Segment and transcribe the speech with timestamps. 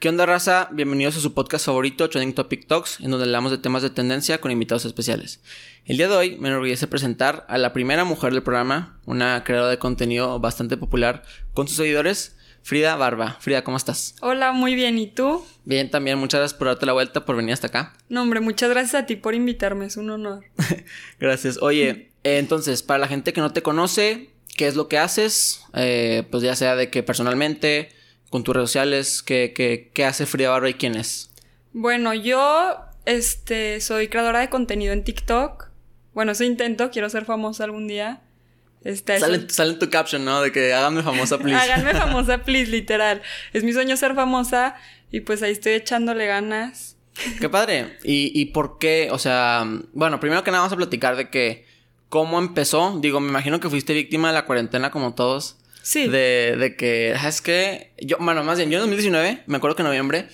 [0.00, 0.70] ¿Qué onda, raza?
[0.72, 4.40] Bienvenidos a su podcast favorito, Trending Topic Talks, en donde hablamos de temas de tendencia
[4.40, 5.40] con invitados especiales.
[5.84, 9.68] El día de hoy me enorgullece presentar a la primera mujer del programa, una creadora
[9.68, 13.36] de contenido bastante popular con sus seguidores, Frida Barba.
[13.40, 14.14] Frida, ¿cómo estás?
[14.22, 14.98] Hola, muy bien.
[14.98, 15.44] ¿Y tú?
[15.66, 16.16] Bien, también.
[16.16, 17.92] Muchas gracias por darte la vuelta, por venir hasta acá.
[18.08, 19.84] No, hombre, muchas gracias a ti por invitarme.
[19.84, 20.46] Es un honor.
[21.20, 21.58] gracias.
[21.60, 25.62] Oye, eh, entonces, para la gente que no te conoce, ¿qué es lo que haces?
[25.74, 27.99] Eh, pues ya sea de que personalmente
[28.30, 31.30] con tus redes sociales, ¿qué, qué, qué hace Frida Barba y quién es?
[31.72, 35.68] Bueno, yo este, soy creadora de contenido en TikTok.
[36.14, 38.22] Bueno, eso intento, quiero ser famosa algún día.
[38.82, 40.40] Este, sale, sale, en tu caption, ¿no?
[40.40, 41.56] De que háganme famosa, please.
[41.60, 43.20] háganme famosa, please, literal.
[43.52, 44.76] Es mi sueño ser famosa
[45.10, 46.96] y pues ahí estoy echándole ganas.
[47.38, 47.98] Qué padre.
[48.04, 49.08] ¿Y, y por qué?
[49.10, 51.66] O sea, bueno, primero que nada vamos a platicar de que
[52.08, 52.98] cómo empezó.
[53.00, 55.59] Digo, me imagino que fuiste víctima de la cuarentena como todos.
[55.82, 56.08] Sí.
[56.08, 59.82] De, de que, es que, yo, bueno, más bien, yo en 2019, me acuerdo que
[59.82, 60.28] en noviembre,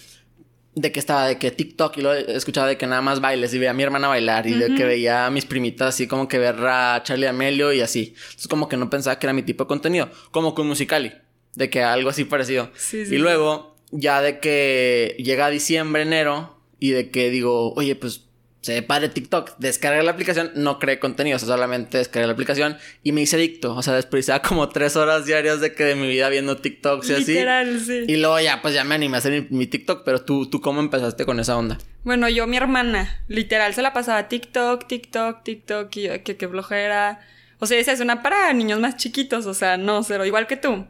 [0.77, 3.59] de que estaba de que TikTok y lo escuchaba de que nada más bailes y
[3.59, 6.39] veía a mi hermana bailar y de que veía a mis primitas así como que
[6.39, 8.15] ver a Charlie Amelio y así.
[8.15, 11.15] Entonces como que no pensaba que era mi tipo de contenido, como con Musicali,
[11.55, 12.71] de que algo así parecido.
[12.77, 13.15] Sí, sí.
[13.15, 18.27] Y luego ya de que llega diciembre, enero y de que digo, oye, pues
[18.67, 22.77] se padre TikTok, descarga la aplicación, no cree contenido, o sea, solamente descargué la aplicación
[23.05, 26.09] y me hice adicto, o sea, desperdiciaba como tres horas diarias de que de mi
[26.09, 28.05] vida viendo TikToks y Literal, Sí.
[28.09, 30.81] Y luego ya, pues ya me animé a hacer mi, TikTok, pero tú, tú, ¿cómo
[30.81, 31.79] empezaste con esa onda?
[32.03, 37.21] Bueno, yo, mi hermana, literal, se la pasaba TikTok, TikTok, TikTok, y que, que flojera.
[37.61, 40.57] O sea, esa es una para niños más chiquitos, o sea, no, cero, igual que
[40.57, 40.87] tú.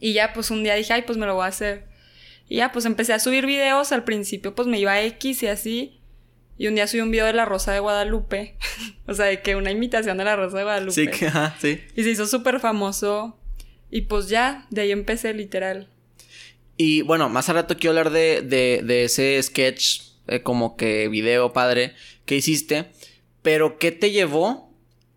[0.00, 1.84] Y ya, pues un día dije, ay, pues me lo voy a hacer.
[2.48, 5.46] Y ya, pues empecé a subir videos, al principio, pues me iba a X y
[5.46, 6.00] así.
[6.56, 8.56] Y un día subí un video de la Rosa de Guadalupe.
[9.06, 10.92] o sea, de que una imitación de la Rosa de Guadalupe.
[10.92, 11.80] Sí, que, ajá, sí.
[11.96, 13.38] Y se hizo súper famoso.
[13.90, 15.88] Y pues ya, de ahí empecé literal.
[16.76, 21.08] Y bueno, más a rato quiero hablar de, de, de ese sketch, eh, como que
[21.08, 21.94] video padre
[22.24, 22.86] que hiciste.
[23.42, 24.74] Pero, ¿qué te llevó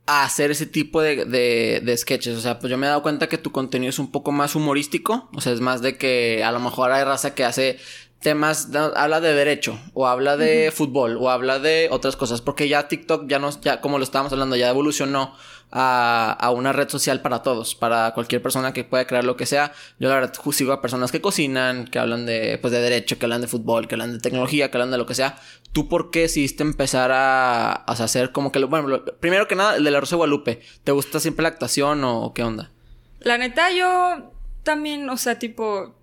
[0.08, 2.38] a hacer ese tipo de, de, de, sketches.
[2.38, 4.56] O sea, pues yo me he dado cuenta que tu contenido es un poco más
[4.56, 5.30] humorístico.
[5.34, 7.78] O sea, es más de que a lo mejor hay raza que hace
[8.22, 12.88] temas, habla de derecho, o habla de fútbol, o habla de otras cosas, porque ya
[12.88, 15.35] TikTok ya no, ya como lo estábamos hablando, ya evolucionó
[15.72, 19.45] a, a, una red social para todos, para cualquier persona que pueda crear lo que
[19.45, 19.73] sea.
[20.00, 23.25] Yo la verdad sigo a personas que cocinan, que hablan de, pues de derecho, que
[23.25, 25.38] hablan de fútbol, que hablan de tecnología, que hablan de lo que sea.
[25.73, 29.75] ¿Tú por qué decidiste empezar a, a hacer como que, lo, bueno, primero que nada,
[29.75, 32.72] el de la Rosa de Guadalupe, ¿te gusta siempre la actuación o qué onda?
[33.19, 34.31] La neta, yo
[34.63, 35.97] también, o sea, tipo,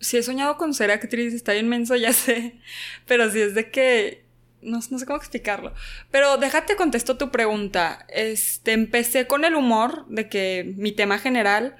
[0.00, 2.56] si he soñado con ser actriz, está inmenso, ya sé.
[3.06, 4.24] Pero si es de que.
[4.62, 5.72] No, no, sé cómo explicarlo.
[6.10, 8.06] Pero déjate contesto tu pregunta.
[8.08, 11.76] Este, empecé con el humor de que mi tema general,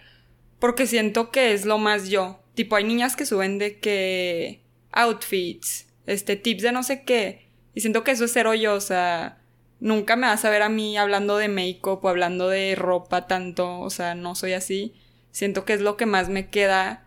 [0.60, 2.42] porque siento que es lo más yo.
[2.54, 4.60] Tipo, hay niñas que suben de que
[4.92, 7.48] outfits, este, tips de no sé qué.
[7.74, 9.38] Y siento que eso es cero yo, o sea,
[9.80, 13.80] nunca me vas a ver a mí hablando de make-up o hablando de ropa tanto,
[13.80, 14.94] o sea, no soy así.
[15.32, 17.05] Siento que es lo que más me queda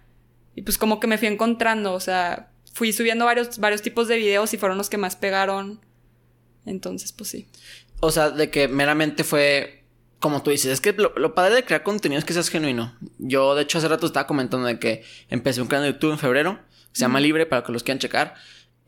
[0.60, 4.18] y pues como que me fui encontrando, o sea, fui subiendo varios, varios tipos de
[4.18, 5.80] videos y fueron los que más pegaron.
[6.66, 7.48] Entonces, pues sí.
[8.02, 9.86] O sea, de que meramente fue,
[10.20, 12.94] como tú dices, es que lo, padre de crear contenido es que seas genuino.
[13.20, 16.20] Yo, de hecho, hace rato estaba comentando de que empecé un canal de YouTube en
[16.20, 16.60] febrero,
[16.92, 18.36] se llama Libre, para que los quieran checar.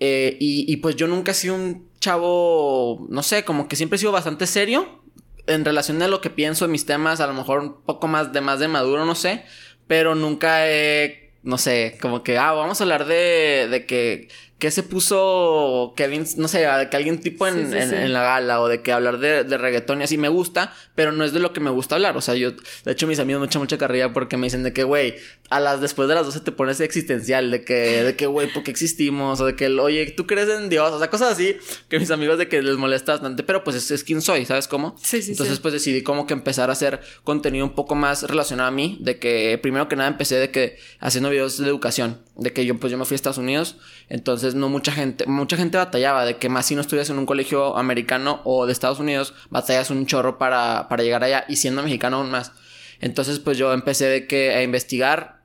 [0.02, 3.96] Eh, y, y pues yo nunca he sido un chavo, no sé, como que siempre
[3.96, 5.02] he sido bastante serio
[5.48, 8.34] en relación a lo que pienso en mis temas, a lo mejor un poco más
[8.34, 9.46] de más de maduro, no sé,
[9.88, 14.30] pero nunca he no sé, como que, ah, vamos a hablar de, de que
[14.62, 16.24] ¿Qué se puso Kevin?
[16.38, 19.58] No sé, que alguien tipo en, en, la gala o de que hablar de, de,
[19.58, 22.16] reggaetón y así me gusta, pero no es de lo que me gusta hablar.
[22.16, 24.72] O sea, yo, de hecho, mis amigos me echan mucha carrilla porque me dicen de
[24.72, 25.16] que, güey,
[25.50, 28.62] a las después de las 12 te pones existencial, de que, de que, güey, ¿por
[28.62, 29.42] qué existimos?
[29.42, 31.58] O de que, oye, tú crees en Dios, o sea, cosas así
[31.90, 34.68] que mis amigos de que les molesta bastante, pero pues es, es quien soy, ¿sabes
[34.68, 34.96] cómo?
[35.02, 35.32] Sí, sí.
[35.32, 39.00] Entonces, pues decidí como que empezar a hacer contenido un poco más relacionado a mí,
[39.02, 42.80] de que primero que nada empecé de que haciendo videos de educación, de que yo,
[42.80, 43.78] pues yo me fui a Estados Unidos,
[44.12, 47.26] entonces no mucha gente, mucha gente batallaba de que más si no estudias en un
[47.26, 51.82] colegio americano o de Estados Unidos, batallas un chorro para, para llegar allá y siendo
[51.82, 52.52] mexicano aún más.
[53.00, 55.44] Entonces, pues yo empecé de que a investigar,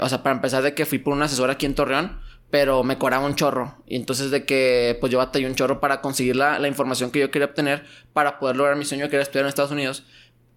[0.00, 2.20] o sea, para empezar de que fui por un asesor aquí en Torreón,
[2.50, 3.82] pero me cobraba un chorro.
[3.86, 7.20] Y entonces de que pues yo batallé un chorro para conseguir la, la información que
[7.20, 10.04] yo quería obtener para poder lograr mi sueño que era estudiar en Estados Unidos.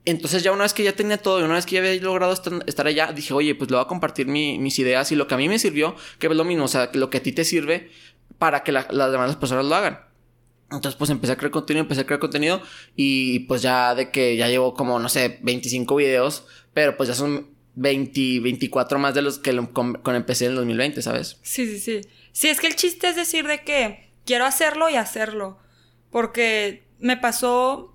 [0.03, 2.33] Entonces ya una vez que ya tenía todo y una vez que ya había logrado
[2.33, 5.38] estar allá, dije, oye, pues le voy a compartir mis ideas y lo que a
[5.38, 7.92] mí me sirvió, que es lo mismo, o sea, lo que a ti te sirve
[8.39, 10.00] para que las demás personas lo hagan.
[10.71, 12.62] Entonces pues empecé a crear contenido, empecé a crear contenido
[12.95, 17.13] y pues ya de que ya llevo como, no sé, 25 videos, pero pues ya
[17.13, 21.38] son 20, 24 más de los que con empecé en el 2020, ¿sabes?
[21.42, 22.01] Sí, sí, sí.
[22.31, 25.59] Sí, es que el chiste es decir de que quiero hacerlo y hacerlo.
[26.09, 27.94] Porque me pasó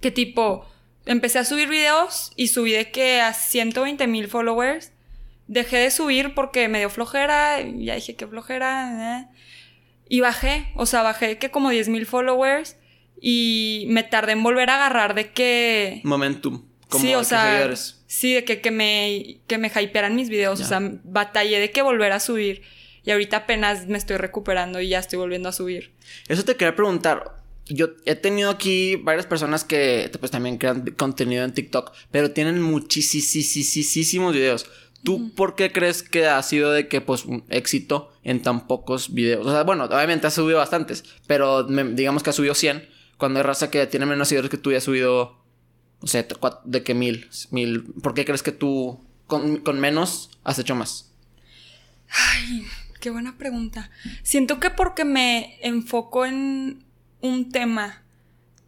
[0.00, 0.66] que tipo,
[1.06, 4.92] empecé a subir videos y subí de que a 120 mil followers.
[5.46, 7.60] Dejé de subir porque me dio flojera.
[7.60, 9.20] y Ya dije que flojera.
[9.20, 9.26] eh.
[10.08, 10.68] Y bajé.
[10.76, 12.76] O sea, bajé de que como 10 mil followers.
[13.20, 16.00] Y me tardé en volver a agarrar de que...
[16.04, 16.64] Momentum.
[16.88, 18.02] Como sí, o sea, seguidores.
[18.06, 20.60] sí, de que, que me, que me hypearan mis videos.
[20.60, 22.62] O sea, batallé de que volver a subir.
[23.04, 25.92] Y ahorita apenas me estoy recuperando y ya estoy volviendo a subir.
[26.28, 27.36] Eso te quería preguntar.
[27.66, 32.60] Yo he tenido aquí varias personas que pues también crean contenido en TikTok, pero tienen
[32.62, 34.66] muchísimos videos.
[35.02, 39.14] ¿Tú por qué crees que ha sido de que pues un éxito en tan pocos
[39.14, 39.46] videos?
[39.46, 42.86] O sea, bueno, obviamente has subido bastantes, pero me- digamos que has subido 100,
[43.16, 45.38] cuando hay raza que tiene menos seguidores que tú y has subido,
[46.00, 46.26] o sea,
[46.64, 47.84] de que mil, mil.
[48.02, 51.12] ¿Por qué crees que tú con, con menos has hecho más?
[52.10, 52.66] Ay,
[53.00, 53.90] qué buena pregunta.
[54.22, 56.84] Siento que porque me enfoco en
[57.20, 58.02] un tema.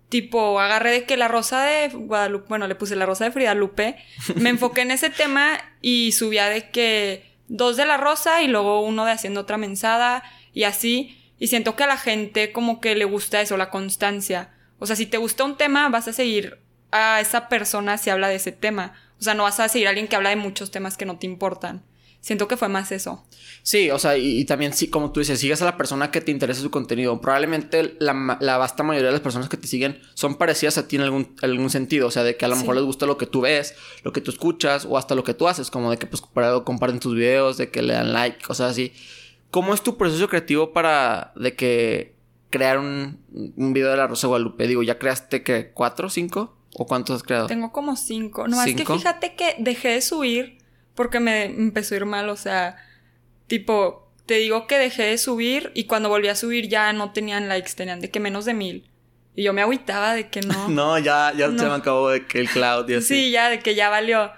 [0.09, 3.55] Tipo, agarré de que la rosa de Guadalupe, bueno, le puse la rosa de Frida
[3.55, 3.97] Lupe,
[4.35, 8.83] me enfoqué en ese tema y subía de que dos de la rosa y luego
[8.83, 10.23] uno de haciendo otra mensada
[10.53, 11.19] y así.
[11.39, 14.51] Y siento que a la gente como que le gusta eso, la constancia.
[14.79, 16.59] O sea, si te gusta un tema, vas a seguir
[16.91, 18.93] a esa persona si habla de ese tema.
[19.19, 21.19] O sea, no vas a seguir a alguien que habla de muchos temas que no
[21.19, 21.83] te importan.
[22.23, 23.23] Siento que fue más eso.
[23.65, 26.21] Sí, o sea, y, y también sí, como tú dices, sigas a la persona que
[26.21, 27.21] te interesa su contenido.
[27.21, 30.95] Probablemente la, la vasta mayoría de las personas que te siguen son parecidas a ti
[30.97, 32.07] en algún, algún sentido.
[32.07, 32.61] O sea, de que a lo Sí.
[32.61, 33.75] mejor les gusta lo que tú ves,
[34.05, 35.69] lo que tú escuchas o hasta lo que tú haces.
[35.69, 38.93] Como de que pues comparten tus videos, de que le dan like, cosas así.
[39.51, 42.15] ¿Cómo es tu proceso creativo para de que
[42.51, 43.19] crear un,
[43.57, 44.69] un video de la Rosa de Guadalupe?
[44.69, 46.57] Digo, ¿ya creaste que cuatro, cinco?
[46.75, 47.49] ¿O cuántos has creado?
[47.49, 48.47] Tengo como cinco.
[48.47, 48.93] Nomás ¿Cinco?
[48.95, 50.62] que fíjate que dejé de subir
[50.95, 52.29] porque me empezó a ir mal.
[52.29, 52.77] O sea,
[53.47, 57.49] tipo, te digo que dejé de subir y cuando volví a subir ya no tenían
[57.49, 58.89] likes, tenían de que menos de mil.
[59.35, 60.69] Y yo me agüitaba de que no.
[60.69, 63.07] No, ya, ya se me acabó de que el cloud y así.
[63.07, 64.31] Sí, ya, de que ya valió.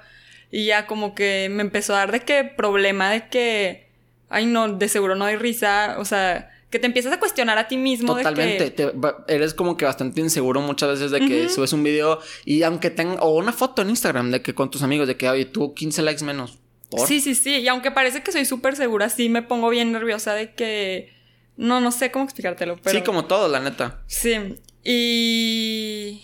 [0.51, 3.89] Y ya como que me empezó a dar de que problema de que,
[4.29, 5.97] ay no, de seguro no hay risa.
[5.99, 8.65] O sea, que te empiezas a cuestionar a ti mismo Totalmente.
[8.65, 8.91] de que...
[8.91, 12.91] te- eres como que bastante inseguro muchas veces de que subes un video y aunque
[12.91, 13.23] tenga...
[13.23, 16.03] O una foto en Instagram de que con tus amigos de que, oye, tuvo 15
[16.03, 16.59] likes menos.
[16.91, 17.07] ¿Por?
[17.07, 17.59] Sí, sí, sí.
[17.59, 21.15] Y aunque parece que soy súper segura, sí me pongo bien nerviosa de que...
[21.57, 22.99] No, no sé cómo explicártelo, pero...
[22.99, 24.03] Sí, como todo, la neta.
[24.09, 24.35] Sí.
[24.83, 26.23] Y...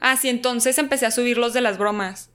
[0.00, 2.30] Ah, sí, entonces empecé a subir los de las bromas.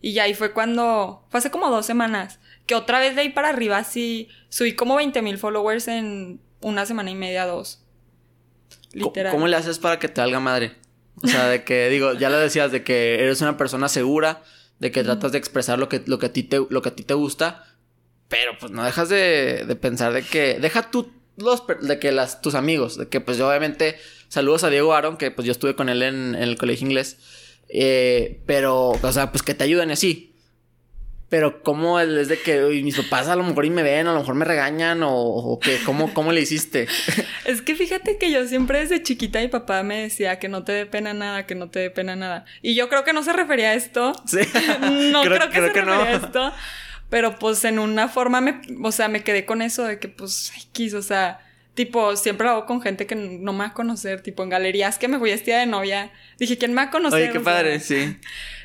[0.00, 1.26] Y ya ahí fue cuando...
[1.28, 2.40] Fue hace como dos semanas.
[2.64, 4.28] Que otra vez de ahí para arriba sí...
[4.48, 7.82] Subí como 20 mil followers en una semana y media, dos.
[8.92, 9.32] Literal.
[9.32, 10.76] ¿Cómo le haces para que te valga madre?
[11.22, 14.42] O sea, de que, digo, ya lo decías, de que eres una persona segura,
[14.78, 16.94] de que tratas de expresar lo que, lo que, a, ti te, lo que a
[16.94, 17.64] ti te gusta,
[18.28, 20.58] pero pues no dejas de, de pensar de que...
[20.60, 21.64] Deja tú los...
[21.82, 23.98] De que las, tus amigos, de que pues yo obviamente...
[24.28, 27.18] Saludos a Diego Aaron, que pues yo estuve con él en, en el colegio inglés.
[27.68, 30.29] Eh, pero, o sea, pues que te ayuden así.
[31.30, 34.12] Pero cómo es de que uy, mis papás a lo mejor y me ven, a
[34.12, 36.86] lo mejor me regañan o, o que cómo, cómo le hiciste.
[37.46, 40.72] Es que fíjate que yo siempre desde chiquita mi papá me decía que no te
[40.72, 42.44] dé pena nada, que no te dé pena nada.
[42.62, 44.12] Y yo creo que no se refería a esto.
[44.26, 44.38] Sí.
[45.12, 45.66] no creo, que se no.
[45.68, 46.52] refería a esto.
[47.10, 50.52] Pero pues en una forma me, o sea, me quedé con eso de que pues
[50.70, 51.40] X, o sea,
[51.74, 54.98] tipo, siempre lo hago con gente que no me va a conocer, tipo en galerías
[54.98, 56.12] que me fui vestida de novia.
[56.38, 57.22] Dije, ¿quién me va a conocer?
[57.22, 58.16] Oye, qué O sea, padre, sí.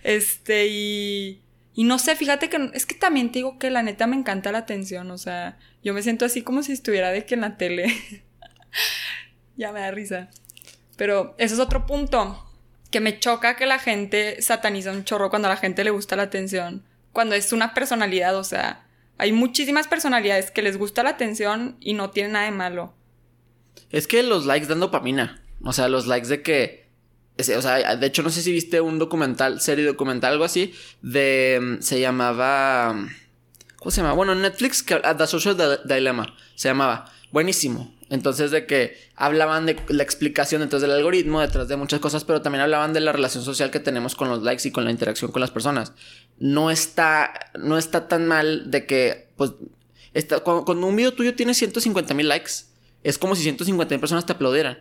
[0.03, 1.41] Este, y.
[1.75, 2.71] Y no sé, fíjate que.
[2.73, 5.11] Es que también te digo que la neta me encanta la atención.
[5.11, 7.93] O sea, yo me siento así como si estuviera de que en la tele.
[9.57, 10.29] ya me da risa.
[10.95, 12.41] Pero ese es otro punto.
[12.91, 16.15] Que me choca que la gente sataniza un chorro cuando a la gente le gusta
[16.15, 16.85] la atención.
[17.11, 18.81] Cuando es una personalidad, o sea.
[19.17, 22.93] Hay muchísimas personalidades que les gusta la atención y no tiene nada de malo.
[23.89, 25.41] Es que los likes dan dopamina.
[25.63, 26.84] O sea, los likes de que.
[27.37, 30.73] O sea, de hecho, no sé si viste un documental, serie documental, algo así.
[31.01, 31.77] De.
[31.81, 32.95] Se llamaba.
[33.77, 34.13] ¿Cómo se llama?
[34.13, 36.35] Bueno, en Netflix, ah, The Social Di- Dilemma.
[36.55, 37.11] Se llamaba.
[37.31, 37.93] Buenísimo.
[38.09, 42.41] Entonces, de que hablaban de la explicación detrás del algoritmo, detrás de muchas cosas, pero
[42.41, 45.31] también hablaban de la relación social que tenemos con los likes y con la interacción
[45.31, 45.91] con las personas.
[46.39, 47.33] No está.
[47.59, 49.27] No está tan mal de que.
[49.35, 49.51] Pues.
[50.13, 52.51] Está, cuando, cuando un video tuyo tiene 150 mil likes
[53.03, 54.79] es como si 150 mil personas te aplaudieran.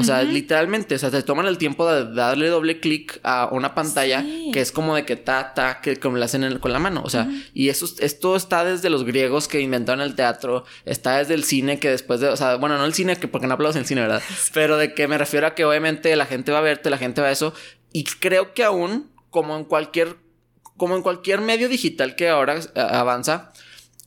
[0.00, 0.32] O sea, Ujú.
[0.32, 4.50] literalmente, o sea, te toman el tiempo de darle doble clic a una pantalla Sí.
[4.52, 7.02] que es como de que ta, ta, que como hacen en- con la mano.
[7.04, 11.34] O sea, y eso, esto está desde los griegos que inventaron el teatro, está desde
[11.34, 13.74] el cine que después de, o sea, bueno, no el cine, que porque no aplaudes
[13.76, 14.22] en el cine, ¿verdad?
[14.54, 17.20] Pero de que me refiero a que obviamente la gente va a verte, la gente
[17.20, 17.52] va a eso.
[17.92, 20.16] Y creo que aún, como en cualquier
[20.76, 23.52] como en cualquier medio digital que ahora eh, avanza,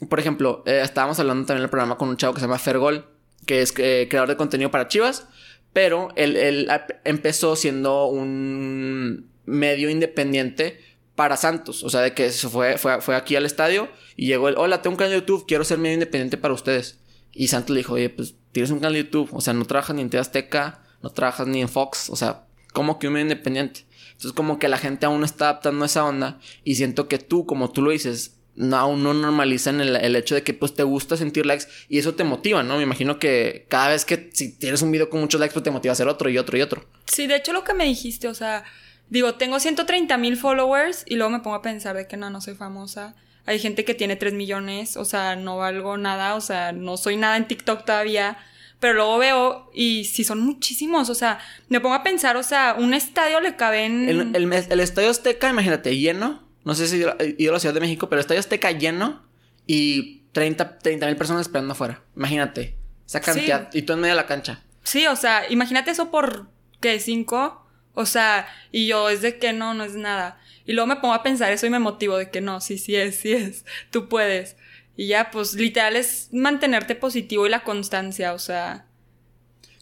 [0.09, 2.57] por ejemplo, eh, estábamos hablando también en el programa con un chavo que se llama
[2.59, 3.05] Fergol,
[3.45, 5.27] que es eh, creador de contenido para Chivas,
[5.73, 6.69] pero él, él
[7.03, 10.79] empezó siendo un medio independiente
[11.15, 11.83] para Santos.
[11.83, 14.81] O sea, de que se fue, fue, fue aquí al estadio y llegó el, hola,
[14.81, 16.99] tengo un canal de YouTube, quiero ser medio independiente para ustedes.
[17.31, 19.95] Y Santos le dijo, oye, pues tienes un canal de YouTube, o sea, no trabajas
[19.95, 23.85] ni en Azteca, no trabajas ni en Fox, o sea, ¿cómo que un medio independiente?
[24.07, 27.45] Entonces como que la gente aún está adaptando a esa onda y siento que tú,
[27.45, 30.83] como tú lo dices, no, aún no normalizan el, el, hecho de que pues te
[30.83, 32.77] gusta sentir likes y eso te motiva, ¿no?
[32.77, 35.71] Me imagino que cada vez que si tienes un video con muchos likes pues te
[35.71, 36.85] motiva a hacer otro y otro y otro.
[37.05, 38.63] Sí, de hecho lo que me dijiste, o sea,
[39.11, 42.39] Digo, tengo 130 mil followers y luego me pongo a pensar de que no, no
[42.39, 43.13] soy famosa.
[43.45, 47.17] Hay gente que tiene 3 millones, o sea, no valgo nada, o sea, no soy
[47.17, 48.37] nada en TikTok todavía.
[48.79, 52.77] Pero luego veo y si son muchísimos, o sea, me pongo a pensar, o sea,
[52.79, 54.07] un estadio le caben...
[54.07, 56.41] El, el, el Estadio Azteca, imagínate, lleno.
[56.63, 57.11] No sé si ido
[57.51, 59.23] a la Ciudad de México, pero el Estadio Azteca lleno
[59.65, 62.03] y 30 mil personas esperando afuera.
[62.15, 62.75] Imagínate,
[63.07, 63.69] esa cantidad.
[63.73, 64.63] Y tú en medio de la cancha.
[64.83, 66.47] Sí, o sea, imagínate eso por,
[66.79, 66.99] ¿qué?
[66.99, 67.65] ¿Cinco?
[67.93, 70.39] O sea, y yo es de que no, no es nada.
[70.65, 72.95] Y luego me pongo a pensar eso y me motivo de que no, sí, sí
[72.95, 74.55] es, sí es, tú puedes.
[74.95, 78.85] Y ya, pues literal es mantenerte positivo y la constancia, o sea.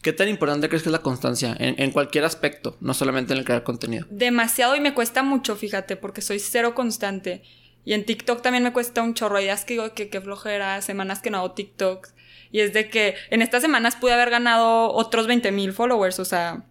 [0.02, 1.54] ¿Qué tan importante crees que es la constancia?
[1.58, 4.06] En, cualquier aspecto, no solamente en el crear contenido.
[4.10, 7.42] Demasiado y me cuesta mucho, fíjate, porque soy cero constante.
[7.84, 9.36] Y en TikTok también me cuesta un chorro.
[9.36, 12.14] Hay días que digo que qué flojera, semanas que no hago TikToks.
[12.50, 16.24] Y es de que en estas semanas pude haber ganado otros 20 mil followers, o
[16.24, 16.64] sea,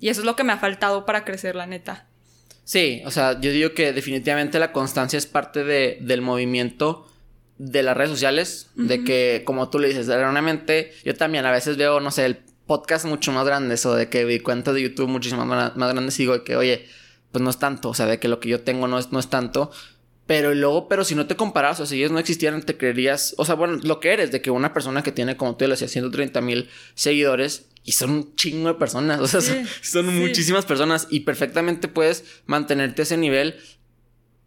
[0.00, 2.08] y eso es lo que me ha faltado para crecer, la neta.
[2.64, 7.06] Sí, o sea, yo digo que definitivamente la constancia es parte de, del movimiento
[7.58, 11.76] de las redes sociales, de que, como tú le dices, realmente yo también a veces
[11.76, 15.08] veo, no sé, el podcast mucho más grande, o de que vi cuentas de YouTube
[15.08, 16.86] muchísimo más, más grandes y digo de que, oye,
[17.32, 19.18] pues no es tanto, o sea, de que lo que yo tengo no es, no
[19.18, 19.70] es tanto,
[20.26, 23.34] pero luego, pero si no te comparas, o sea, si ellos no existieran, te creerías,
[23.36, 25.72] o sea, bueno, lo que eres, de que una persona que tiene, como tú le
[25.72, 29.40] decías, 130 mil seguidores, y son un chingo de personas, o sea,
[29.82, 33.56] son, muchísimas personas y perfectamente puedes mantenerte a ese nivel,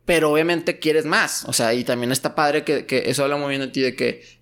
[0.06, 3.50] pero obviamente quieres más, o sea, y también está padre que, que eso habla muy
[3.50, 4.37] bien de ti, de que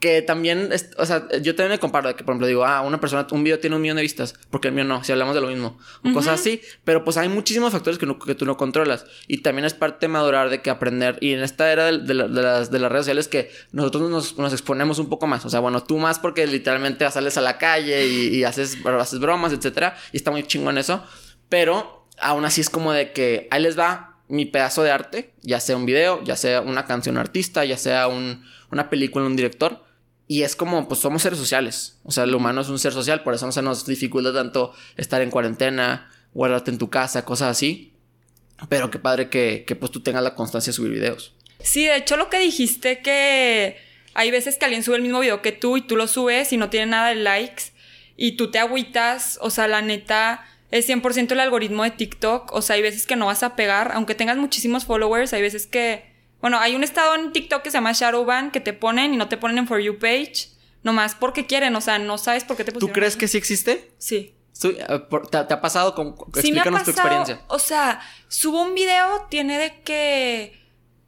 [0.00, 3.00] que también, o sea, yo también me comparo de que, por ejemplo, digo, ah, una
[3.00, 5.40] persona, un video tiene un millón de vistas, porque el mío no, si hablamos de
[5.40, 9.06] lo mismo, o cosas así, pero pues hay muchísimos factores que, que, tú no controlas,
[9.28, 12.14] y también es parte de madurar, de que aprender, y en esta era de, de,
[12.14, 15.60] las, de las, redes sociales que nosotros nos, nos, exponemos un poco más, o sea,
[15.60, 19.96] bueno, tú más porque literalmente sales a la calle y, y haces, haces bromas, etcétera,
[20.12, 21.02] y está muy chingón eso,
[21.48, 25.60] pero aún así es como de que ahí les va mi pedazo de arte, ya
[25.60, 29.83] sea un video, ya sea una canción artista, ya sea un, una película, un director,
[30.34, 31.96] y es como, pues somos seres sociales.
[32.02, 34.74] O sea, el humano es un ser social, por eso no se nos dificulta tanto
[34.96, 37.92] estar en cuarentena, guardarte en tu casa, cosas así.
[38.68, 41.36] Pero qué padre que, que pues tú tengas la constancia de subir videos.
[41.60, 43.76] Sí, de hecho lo que dijiste que
[44.12, 46.56] hay veces que alguien sube el mismo video que tú y tú lo subes y
[46.56, 47.66] no tiene nada de likes
[48.16, 52.60] y tú te agüitas, o sea, la neta es 100% el algoritmo de TikTok, o
[52.60, 56.12] sea, hay veces que no vas a pegar, aunque tengas muchísimos followers, hay veces que
[56.44, 59.28] bueno, hay un estado en TikTok que se llama Shadowban que te ponen y no
[59.28, 60.50] te ponen en For You page.
[60.82, 62.92] Nomás porque quieren, o sea, no sabes por qué te pusieron.
[62.92, 63.90] ¿Tú crees que sí existe?
[63.96, 64.34] Sí.
[64.62, 65.94] Eh, ¿Te, ha pasado?
[65.94, 67.40] Con, explícanos tu experiencia.
[67.48, 70.60] O sea, subo un video, tiene de que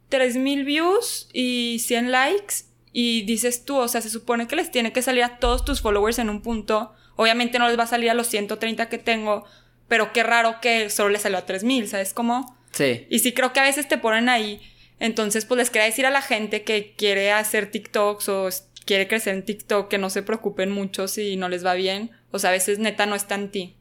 [0.09, 2.55] 3000 views y 100 likes.
[2.91, 5.81] Y dices tú, o sea, se supone que les tiene que salir a todos tus
[5.81, 6.93] followers en un punto.
[7.15, 9.45] Obviamente no les va a salir a los 130 que tengo,
[9.87, 12.57] pero qué raro que solo les salió a 3000, ¿sabes cómo?
[12.71, 13.05] Sí.
[13.11, 16.11] Y sí creo que a veces te ponen ahí entonces, pues les quería decir a
[16.11, 18.49] la gente que quiere hacer TikToks o
[18.85, 22.11] quiere crecer en TikTok que no se preocupen mucho si no les va bien.
[22.31, 23.75] O sea, a veces neta no está en ti.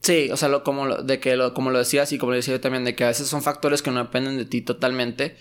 [0.00, 2.36] Sí, o sea, lo, como lo, de que lo, como lo decías y como lo
[2.36, 5.36] decía yo también, de que a veces son factores que no dependen de ti totalmente.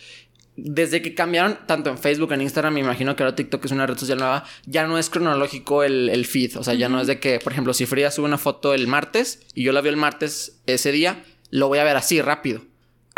[0.56, 3.88] Desde que cambiaron tanto en Facebook, en Instagram, me imagino que ahora TikTok es una
[3.88, 6.58] red social nueva, ya no es cronológico el, el feed.
[6.58, 8.88] O sea, ya no es de que, por ejemplo, si Frida sube una foto el
[8.88, 12.62] martes y yo la veo el martes ese día, lo voy a ver así rápido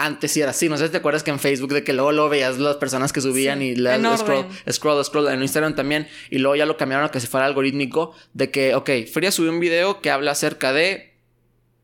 [0.03, 0.67] antes sí era así.
[0.67, 3.13] No sé si te acuerdas que en Facebook de que luego lo veías las personas
[3.13, 6.07] que subían y la scroll, scroll, scroll, en Instagram también.
[6.29, 9.51] Y luego ya lo cambiaron a que se fuera algorítmico de que, ok, Frida subió
[9.51, 11.15] un video que habla acerca de,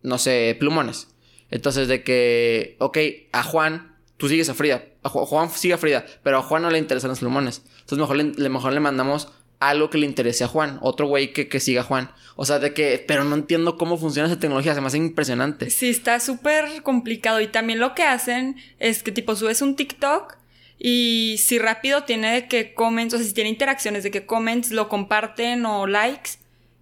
[0.01, 1.07] no sé, plumones.
[1.49, 2.97] Entonces de que, ok,
[3.31, 4.83] a Juan, tú sigues a Frida.
[5.01, 7.63] A Juan sigue a Frida, pero a Juan no le interesan los plumones.
[7.79, 11.47] Entonces mejor le, mejor le mandamos algo que le interese a Juan, otro güey que,
[11.49, 12.11] que siga a Juan.
[12.35, 15.69] O sea, de que, pero no entiendo cómo funciona esa tecnología, se me hace impresionante.
[15.69, 17.41] Sí, está súper complicado.
[17.41, 20.37] Y también lo que hacen es que tipo subes un TikTok
[20.77, 24.71] y si rápido tiene de que comments, o sea, si tiene interacciones de que comments
[24.71, 26.31] lo comparten o likes,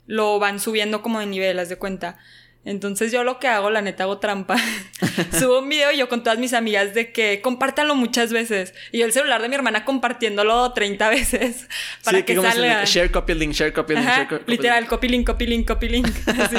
[0.06, 2.20] lo van subiendo como de nivel, haz de cuenta.
[2.68, 4.58] Entonces yo lo que hago, la neta, hago trampa.
[5.40, 8.74] Subo un video y yo con todas mis amigas de que compártanlo muchas veces.
[8.92, 11.68] Y yo el celular de mi hermana compartiéndolo 30 veces
[12.04, 12.84] para Sí, que, como dicen, salga.
[12.84, 14.90] Share copy link, share copy link, Ajá, share co- copy literal, link.
[14.90, 16.08] copy link, copy link, copy link.
[16.28, 16.56] así.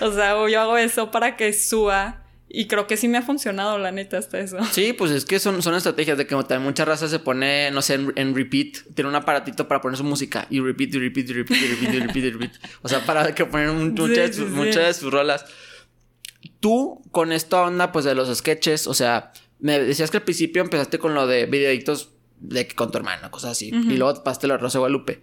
[0.00, 2.24] O sea, yo hago eso para que suba.
[2.50, 4.56] Y creo que sí me ha funcionado, la neta, hasta eso.
[4.72, 7.82] Sí, pues es que son, son estrategias de que también mucha raza se pone, no
[7.82, 11.28] sé, en, en repeat, tiene un aparatito para poner su música y repeat y repeat
[11.28, 12.52] y repeat y repeat y repeat y repeat.
[12.82, 14.54] O sea, para que poner un- Sí, muchas, de sus- sí.
[14.54, 15.44] muchas de sus rolas.
[16.60, 20.62] Tú, con esta onda, pues de los sketches, o sea, me decías que al principio
[20.62, 23.68] empezaste con lo de videitos de que con tu hermana, cosas así.
[23.68, 25.22] Y luego pasaste lo de Rosa Guadalupe.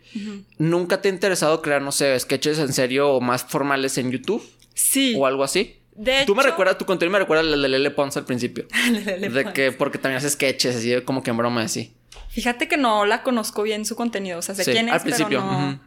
[0.58, 4.44] ¿Nunca te ha interesado crear, no sé, sketches en serio o más formales en YouTube?
[4.74, 5.14] Sí.
[5.18, 5.78] ¿O algo así?
[5.96, 8.68] De Tú me recuerdas, tu contenido me recuerda al de Lele Pons al principio.
[8.92, 9.54] Lele de Pons.
[9.54, 11.94] que, porque también hace sketches así, como que en broma así.
[12.30, 14.40] Fíjate que no la conozco bien su contenido.
[14.40, 15.82] O sea, sé Sí, quién es, al principio, pero no.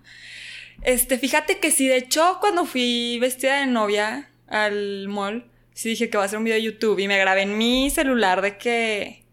[0.82, 6.08] Este, fíjate que sí, de hecho, cuando fui vestida de novia al mall, sí dije
[6.08, 8.56] que va a hacer un video de YouTube y me grabé en mi celular de
[8.56, 9.24] que.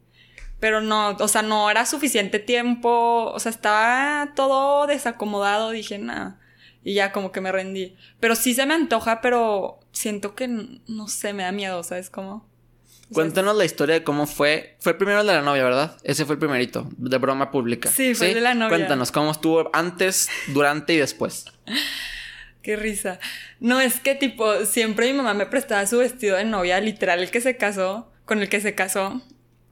[0.59, 3.31] Pero no, o sea, no era suficiente tiempo.
[3.31, 5.69] O sea, estaba todo desacomodado.
[5.71, 6.39] Dije, nada.
[6.83, 7.95] Y ya como que me rendí.
[8.19, 10.47] Pero sí se me antoja, pero siento que,
[10.87, 12.35] no sé, me da miedo, ¿sabes cómo?
[12.35, 14.77] O sea, Cuéntanos la historia de cómo fue.
[14.79, 15.97] Fue primero el de la novia, ¿verdad?
[16.03, 17.89] Ese fue el primerito, de broma pública.
[17.89, 18.69] Sí, fue el de la novia.
[18.69, 21.45] Cuéntanos cómo estuvo antes, durante y después.
[22.61, 23.19] Qué risa.
[23.59, 27.29] No, es que tipo, siempre mi mamá me prestaba su vestido de novia, literal, el
[27.29, 29.21] que se casó, con el que se casó.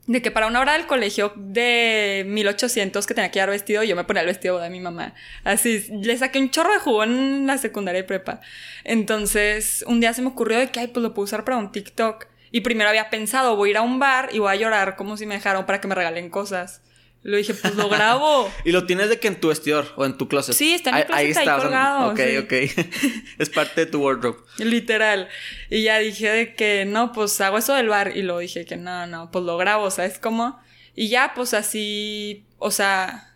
[0.06, 3.96] De que para una hora del colegio de 1800 que tenía que llevar vestido, yo
[3.96, 5.14] me ponía el vestido de mi mamá.
[5.44, 8.40] Así, le saqué un chorro de jugo en la secundaria y prepa.
[8.84, 11.72] Entonces, un día se me ocurrió de que, ay, pues lo puedo usar para un
[11.72, 12.26] TikTok.
[12.50, 15.16] Y primero había pensado, voy a ir a un bar y voy a llorar como
[15.16, 16.82] si me dejaron para que me regalen cosas.
[17.24, 18.52] Y lo dije, pues lo grabo.
[18.64, 20.54] ¿Y lo tienes de que en tu vestidor o en tu closet?
[20.54, 22.36] Sí, está en mi closet ahí colgado, Ok, sí.
[22.36, 22.52] ok.
[23.38, 24.38] es parte de tu wardrobe.
[24.58, 25.28] Literal.
[25.70, 28.14] Y ya dije de que no, pues hago eso del bar.
[28.14, 30.60] Y luego dije que no, no, pues lo grabo, ¿sabes cómo?
[30.94, 33.30] Y ya, pues así, o sea.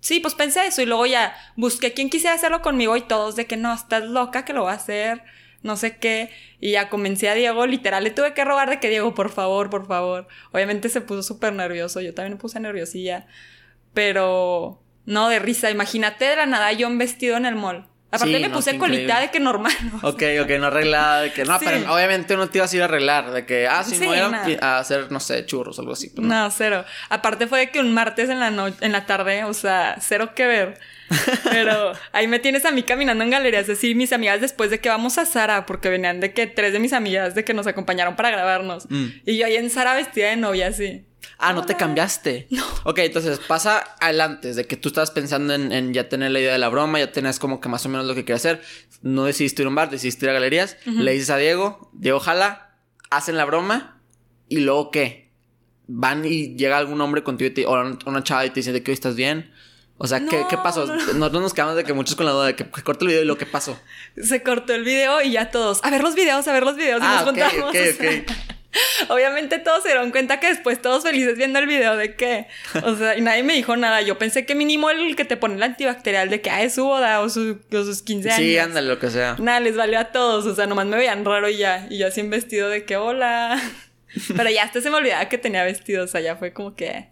[0.00, 0.82] Sí, pues pensé eso.
[0.82, 4.44] Y luego ya busqué quién quisiera hacerlo conmigo y todos de que no, estás loca
[4.44, 5.22] que lo va a hacer.
[5.62, 6.30] No sé qué.
[6.60, 9.68] Y ya convencí a Diego, literal, le tuve que rogar de que Diego, por favor,
[9.70, 10.26] por favor.
[10.52, 12.00] Obviamente se puso súper nervioso.
[12.00, 13.26] Yo también me puse nerviosilla.
[13.94, 15.70] Pero no de risa.
[15.70, 17.86] Imagínate de la nada yo en vestido en el mall.
[18.12, 19.20] Aparte Sí, me no, puse colita increíble.
[19.26, 19.72] de que normal.
[20.02, 20.08] ¿no?
[20.08, 21.64] Ok, ok, no arreglada, de que no, Sí.
[21.68, 24.00] pero obviamente no te ibas a ir a arreglar, de que, ah, sí,
[24.60, 26.10] a, hacer, no sé, churros o algo así.
[26.16, 26.22] no.
[26.26, 26.84] No, cero.
[27.08, 30.34] Aparte fue de que un martes en la noche, en la tarde, o sea, cero
[30.34, 30.80] que ver.
[31.44, 34.88] Pero ahí me tienes a mí caminando en galerías, así mis amigas después de que
[34.88, 38.16] vamos a Sara, porque venían de que tres de mis amigas de que nos acompañaron
[38.16, 38.86] para grabarnos.
[38.90, 39.06] Mm.
[39.26, 41.04] Y yo ahí en Sara vestida de novia, así.
[41.38, 42.46] Ah, no te cambiaste.
[42.50, 42.64] No.
[42.84, 46.40] Ok, entonces pasa al antes de que tú estabas pensando en, en ya tener la
[46.40, 48.62] idea de la broma, ya tenías como que más o menos lo que querías hacer.
[49.02, 50.76] No decidiste ir a un bar, decidiste ir a galerías.
[50.86, 52.74] Le dices a Diego, Diego jala,
[53.10, 54.00] hacen la broma
[54.48, 55.30] y luego qué?
[55.86, 57.72] Van y llega algún hombre contigo y te- o
[58.06, 59.52] una chava y te dice de que hoy estás bien.
[60.02, 60.86] O sea, ¿qué, No, ¿qué pasó?
[60.86, 60.94] no.
[60.94, 63.22] Nosotros nos quedamos de que muchos con la duda de que, que corta el video
[63.22, 63.78] y lo que pasó.
[64.16, 67.02] Se cortó el video y ya todos, a ver los videos, a ver los videos.
[67.02, 67.70] y Ah, nos ok, juntamos.
[67.70, 68.30] ok, o sea, ok.
[69.08, 72.46] Obviamente todos se dieron cuenta que después todos felices viendo el video de que,
[72.84, 74.00] o sea, y nadie me dijo nada.
[74.00, 76.84] Yo pensé que mínimo el que te pone el antibacterial de que, ah, es su
[76.84, 78.38] boda o, su- o sus 15 años.
[78.40, 79.36] Sí, ándale, lo que sea.
[79.40, 82.06] Nada, les valió a todos, o sea, nomás me veían raro y ya, y yo
[82.06, 83.60] así en vestido de que, hola.
[84.36, 87.08] Pero ya hasta se me olvidaba que tenía vestido, o sea, ya fue como que...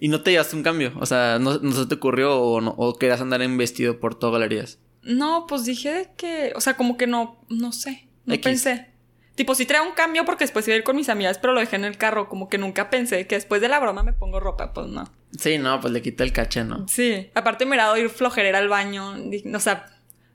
[0.00, 0.92] Y no te llevaste un cambio.
[1.00, 4.14] O sea, no, no se te ocurrió o, no, o querías andar en vestido por
[4.14, 4.78] todo galerías.
[5.02, 8.44] No, pues dije de que, o sea, como que no, no sé, no X.
[8.44, 8.86] pensé.
[9.34, 11.60] Tipo, sí traía un cambio porque después iba a ir con mis amigas, pero lo
[11.60, 14.40] dejé en el carro, como que nunca pensé que después de la broma me pongo
[14.40, 15.04] ropa, pues no.
[15.38, 16.88] Sí, no, pues le quita el caché, ¿no?
[16.88, 19.14] Sí, aparte me era ir flojera al baño,
[19.54, 19.86] o sea,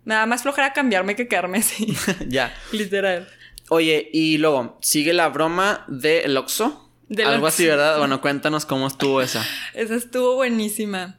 [0.05, 1.93] me da más flojera cambiarme que quedarme así,
[2.27, 2.53] ya.
[2.71, 3.27] literal.
[3.69, 6.89] Oye, y luego, sigue la broma del Oxxo.
[7.25, 7.97] Algo así, ¿verdad?
[7.99, 9.45] Bueno, cuéntanos cómo estuvo esa.
[9.73, 11.17] Esa estuvo buenísima.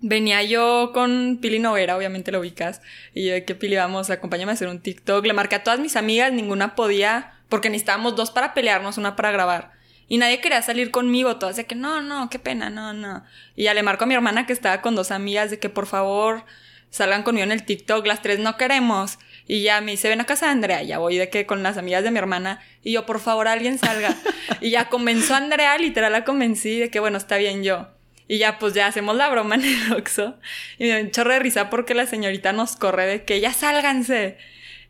[0.00, 2.82] Venía yo con Pili Novera, obviamente lo ubicas.
[3.14, 5.24] Y yo de que Pili, vamos, acompáñame a hacer un TikTok.
[5.24, 9.30] Le marqué a todas mis amigas, ninguna podía, porque necesitábamos dos para pelearnos, una para
[9.30, 9.72] grabar.
[10.06, 13.24] Y nadie quería salir conmigo, todas de que no, no, qué pena, no, no.
[13.56, 15.86] Y ya le marco a mi hermana que estaba con dos amigas de que por
[15.86, 16.44] favor
[16.90, 19.18] salgan conmigo en el TikTok, las tres no queremos.
[19.46, 20.82] Y ya me dice, ven a casa de Andrea.
[20.82, 22.62] Ya voy de que con las amigas de mi hermana.
[22.82, 24.16] Y yo, por favor, alguien salga.
[24.60, 27.88] y ya comenzó Andrea, literal la convencí de que bueno, está bien yo.
[28.26, 30.36] Y ya, pues ya hacemos la broma en el Oxxo.
[30.78, 33.52] Y me dio un chorro de risa porque la señorita nos corre de que ya
[33.52, 34.38] sálganse.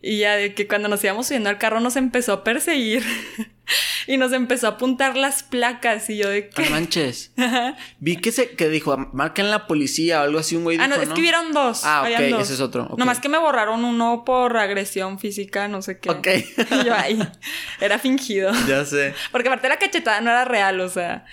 [0.07, 3.03] Y ya de que cuando nos íbamos subiendo al carro nos empezó a perseguir.
[4.07, 6.11] y nos empezó a apuntar las placas.
[6.11, 6.69] Y yo de que.
[6.69, 7.33] Manches.
[8.01, 10.79] Vi que se que dijo, marquen la policía o algo así, un güey.
[10.79, 11.85] Ah, no, es que vieron dos.
[11.85, 12.43] Ah, ok, dos.
[12.43, 12.95] ese es otro.
[12.99, 16.11] Nomás que me borraron uno por agresión física, no sé qué.
[16.11, 16.29] Ok.
[16.75, 17.19] Y yo ahí.
[17.81, 18.53] Era fingido.
[18.69, 19.15] ya sé.
[19.31, 21.25] Porque aparte la cachetada no era real, o sea.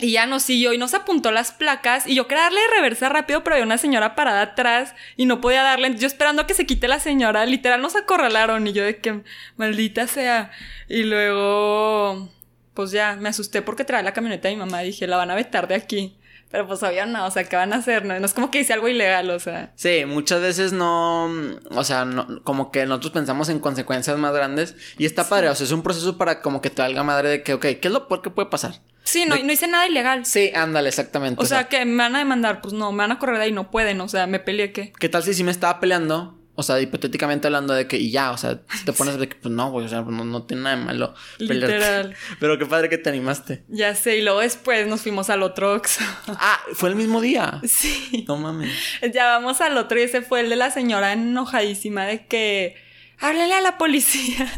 [0.00, 2.06] Y ya nos siguió y nos apuntó las placas.
[2.06, 5.62] Y yo quería darle reversa rápido, pero había una señora parada atrás y no podía
[5.62, 5.96] darle.
[5.96, 8.66] Yo esperando que se quite la señora, literal nos acorralaron.
[8.68, 9.22] Y yo de que
[9.56, 10.52] maldita sea.
[10.88, 12.28] Y luego,
[12.74, 14.80] pues ya, me asusté porque traía la camioneta de mi mamá.
[14.80, 16.16] Dije, la van a vetar de aquí.
[16.50, 18.04] Pero pues obvio no, o sea, ¿qué van a hacer?
[18.06, 19.72] No, no es como que hice algo ilegal, o sea.
[19.74, 21.26] Sí, muchas veces no,
[21.70, 25.54] o sea, no, como que nosotros pensamos en consecuencias más grandes y está padre, o
[25.54, 27.90] sea, es un proceso para como que te valga madre de que, ok, ¿qué es
[27.92, 28.76] lo peor que puede pasar?
[29.04, 30.24] Sí, no, De- no hice nada ilegal.
[30.26, 31.42] Sí, ándale, exactamente.
[31.42, 33.52] O sea, que me van a demandar, pues no, me van a correr de ahí,
[33.52, 34.92] no pueden, o sea, me peleé que.
[34.98, 36.37] ¿qué tal si sí me estaba peleando?
[36.60, 39.54] O sea, hipotéticamente hablando de que, y ya, o sea, te pones de que, pues
[39.54, 41.14] no, güey, o sea, no, no tiene nada de malo.
[41.38, 41.74] pelearte.
[41.76, 42.16] Literal.
[42.40, 43.62] Pero qué padre que te animaste.
[43.68, 46.02] Ya sé, y luego después nos fuimos al otro Oxxo.
[46.26, 47.60] Ah, fue el mismo día.
[47.64, 48.24] Sí.
[48.26, 48.72] No mames.
[49.14, 52.74] Ya vamos al otro y ese fue el de la señora enojadísima de que
[53.20, 54.50] háblale a la policía.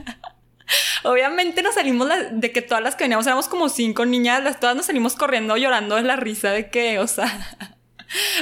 [1.04, 4.74] Obviamente nos salimos de que todas las que veníamos éramos como cinco niñas, las todas
[4.74, 7.76] nos salimos corriendo llorando de la risa de que, o sea,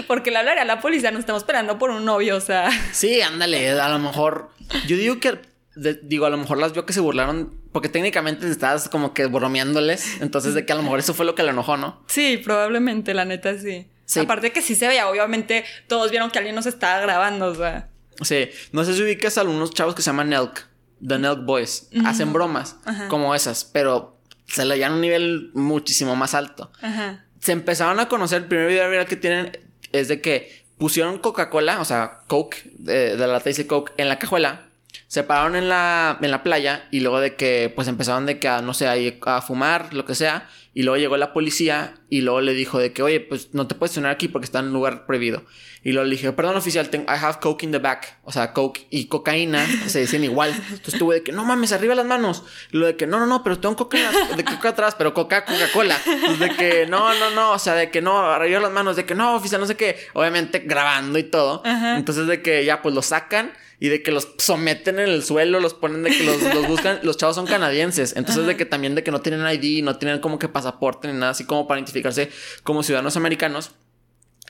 [0.07, 2.71] porque le hablaría a la policía, nos estamos esperando por un novio, o sea.
[2.93, 4.51] Sí, ándale, a lo mejor.
[4.87, 5.39] Yo digo que.
[5.77, 7.57] de- digo, a lo mejor las vio que se burlaron.
[7.73, 10.21] Porque técnicamente estabas como que bromeándoles.
[10.23, 12.03] Entonces, de que a lo mejor eso fue lo que le enojó, ¿no?
[12.07, 13.87] Sí, probablemente, la neta sí.
[14.07, 14.21] Sí.
[14.21, 17.91] Aparte que sí se veía, obviamente todos vieron que alguien nos estaba grabando, o sea.
[18.23, 18.49] Sí.
[18.73, 20.67] No sé si ubicas a algunos chavos que se llaman Nelk.
[21.07, 21.91] The Nelk Boys.
[22.07, 22.77] Hacen bromas
[23.09, 26.73] como esas, pero se le llevan a un nivel muchísimo más alto.
[26.81, 27.27] Ajá.
[27.41, 28.43] Se empezaron a conocer.
[28.43, 29.59] El primer video viral que tienen
[29.93, 34.68] es de que pusieron Coca-Cola, o sea, Coke, de, la lata Coke, en la cajuela.
[35.09, 38.47] Se pararon en la, en la playa y luego de que, pues empezaron de que,
[38.47, 40.49] a, no sé, ahí a fumar, lo que sea.
[40.75, 43.75] Y luego llegó la policía y luego le dijo de que, oye, pues no te
[43.75, 45.45] puedes estacionar aquí porque está en un lugar prohibido.
[45.83, 48.19] Y luego le dije, perdón oficial, tengo, I have coke in the back.
[48.23, 50.55] O sea, coke y cocaína se decían igual.
[50.71, 52.45] Entonces tuve de que, no mames, arriba las manos.
[52.71, 53.99] Y lo de que, no, no, no, pero tengo coca,
[54.37, 55.99] de coca atrás, pero coca, Coca-Cola.
[56.39, 59.15] De que, no, no, no, o sea, de que no, arriba las manos, de que
[59.15, 59.97] no, oficial, no sé qué.
[60.13, 61.63] Obviamente grabando y todo.
[61.65, 61.97] Ajá.
[61.97, 65.61] Entonces de que ya, pues los sacan y de que los someten en el suelo,
[65.61, 67.01] los ponen de que los, los buscan.
[67.03, 68.17] Los chavos son canadienses.
[68.17, 71.15] Entonces de que también de que no tienen ID, no tienen como que pasaporte ni
[71.15, 72.31] nada así como para identificarse
[72.65, 73.73] como ciudadanos americanos.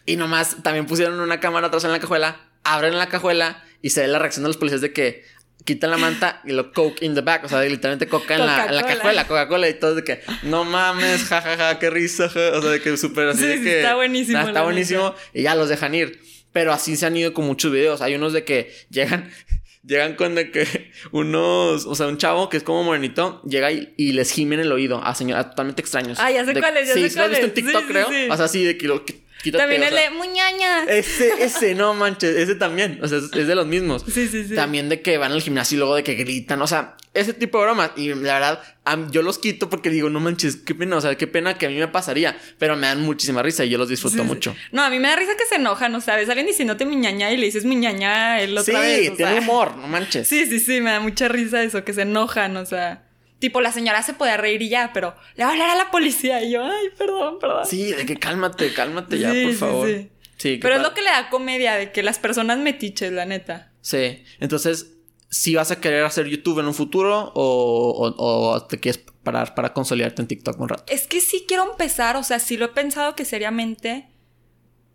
[0.07, 4.01] Y nomás también pusieron una cámara atrás en la cajuela, abren la cajuela y se
[4.01, 5.25] ve la reacción de los policías de que
[5.65, 8.65] quitan la manta y lo coke in the back, o sea, literalmente coca en la,
[8.67, 8.97] en la Coca-Cola.
[8.97, 12.63] cajuela, Coca-Cola y todo de que no mames, jajaja, ja, ja, qué risa, ja", o
[12.63, 15.43] sea, de que súper así Sí, de sí, que está buenísimo, Ah, está buenísimo y
[15.43, 16.23] ya los dejan ir.
[16.53, 18.01] Pero así se han ido con muchos videos.
[18.03, 19.31] Hay unos de que llegan
[19.85, 23.95] Llegan con de que unos, o sea, un chavo que es como morenito, llega y,
[23.97, 26.19] y les gime en el oído a señoras totalmente extraños.
[26.21, 27.55] Ah, ya sé De- cuál es, ya sí, sé sí lo has visto en.
[27.55, 28.09] TikTok, Sí, sí, creo.
[28.09, 28.29] sí.
[28.31, 30.85] O sea, así de que lo que quítate, También o el sea, de muñaña.
[30.85, 32.99] ese, ese, no manches, ese también.
[33.03, 34.05] O sea, es, es de los mismos.
[34.13, 34.55] Sí, sí, sí.
[34.55, 36.61] También de que van al gimnasio y luego de que gritan.
[36.63, 37.91] O sea, ese tipo de bromas.
[37.97, 38.63] Y la verdad,
[39.11, 40.97] yo los quito porque digo, no manches, qué pena.
[40.97, 42.37] O sea, qué pena que a mí me pasaría.
[42.59, 44.27] Pero me dan muchísima risa y yo los disfruto Sí, sí.
[44.27, 44.57] mucho.
[44.73, 46.29] No, a mí me da risa que se enojan, ¿no sabes?
[46.29, 49.11] Alguien diciéndote miñaña y le dices miñaña él Sí, otra vez.
[49.11, 49.41] o tiene sea.
[49.41, 50.29] humor, no manches.
[50.29, 53.05] Sí, sí, sí, me da mucha risa eso, que se enojan, o sea.
[53.39, 55.91] Tipo, la señora se podía reír y ya, pero le va a hablar a la
[55.91, 56.43] policía.
[56.43, 57.65] Y yo, ay, perdón, perdón.
[57.67, 59.89] Sí, de que cálmate, cálmate ya, Sí, por favor.
[59.89, 60.11] sí.
[60.39, 63.73] Sí, Pero es lo que le da comedia, de que las personas metiches, la neta.
[63.81, 64.93] Sí, entonces,
[65.31, 69.55] si vas a querer hacer YouTube en un futuro o, o- o te quieres parar
[69.57, 70.85] para consolidarte en TikTok un rato.
[70.93, 74.09] Es que sí quiero empezar, o sea, sí lo he pensado que seriamente,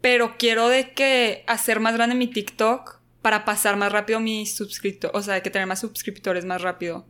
[0.02, 5.16] pero quiero de que hacer más grande mi TikTok para pasar más rápido mis suscriptores,
[5.18, 7.06] o sea, de que tener más suscriptores más rápido.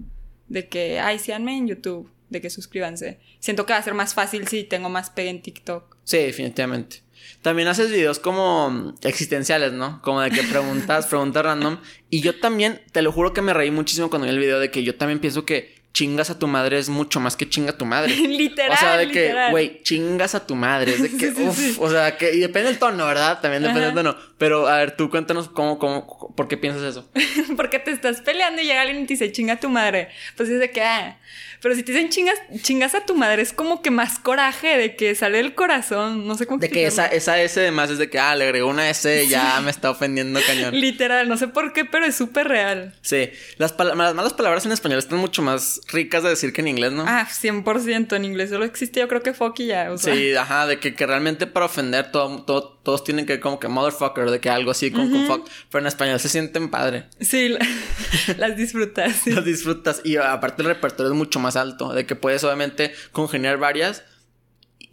[0.47, 3.19] De que, ay, síganme en YouTube, de que suscríbanse.
[3.39, 5.97] Siento que va a ser más fácil si tengo más pegue en TikTok.
[6.03, 7.01] Sí, definitivamente.
[7.41, 10.01] También haces videos como mm, existenciales, ¿no?
[10.01, 11.79] Como de que preguntas, preguntas random.
[12.09, 14.71] Y yo también, te lo juro que me reí muchísimo cuando vi el video de
[14.71, 17.77] que yo también pienso que chingas a tu madre es mucho más que chinga a
[17.77, 18.15] tu madre.
[18.27, 18.73] literal.
[18.73, 20.91] o sea, de que, güey, chingas a tu madre.
[20.93, 21.77] Es de que, Sí, sí, uff, sí.
[21.79, 23.39] o sea, que, y depende del tono, ¿verdad?
[23.41, 23.95] También depende Ajá.
[23.95, 24.17] del tono.
[24.37, 27.09] Pero, a ver, tú cuéntanos cómo, cómo, por qué piensas eso.
[27.55, 30.09] Porque te estás peleando y llega alguien y te dice chinga a tu madre.
[30.35, 31.19] Pues es de que, ah.
[31.63, 34.95] Pero si te dicen chingas, chingas a tu madre, es como que más coraje de
[34.97, 36.27] que sale del corazón.
[36.27, 37.17] No sé cómo De que esa, explicarlo.
[37.17, 39.89] esa S de más es de que, ah, le agregó una S, ya me está
[39.89, 40.75] ofendiendo cañón.
[40.79, 42.93] Literal, no sé por qué, pero es súper real.
[43.01, 46.67] Sí, las, las malas palabras en español están mucho más ricas de decir que en
[46.67, 47.05] inglés, ¿no?
[47.07, 48.13] Ah, 100%.
[48.13, 49.89] En inglés solo existe yo creo que fuck y ya.
[49.91, 50.13] O sea.
[50.13, 53.67] Sí, ajá, de que, que realmente para ofender todo, todo- todos tienen que como que
[53.69, 55.49] motherfucker, de que algo así como con fuck.
[55.71, 57.05] Pero en español se sienten padre.
[57.19, 57.59] Sí, la-
[58.37, 59.15] las disfrutas.
[59.23, 59.31] sí.
[59.31, 60.01] Las disfrutas.
[60.03, 61.93] Y aparte el repertorio es mucho más alto.
[61.93, 64.03] De que puedes obviamente congeniar varias.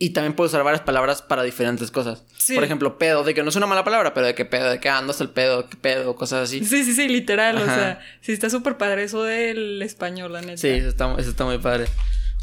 [0.02, 2.22] Y también puedes usar varias palabras para diferentes cosas.
[2.38, 2.54] Sí.
[2.54, 4.80] Por ejemplo, pedo, de que no es una mala palabra, pero de que pedo, de
[4.80, 6.64] que andas el pedo, que pedo, cosas así.
[6.64, 7.58] Sí, sí, sí, literal.
[7.58, 7.74] O Ajá.
[7.74, 10.56] sea, sí está súper padre eso del español, la neta.
[10.56, 11.84] Sí, eso está, eso está muy padre.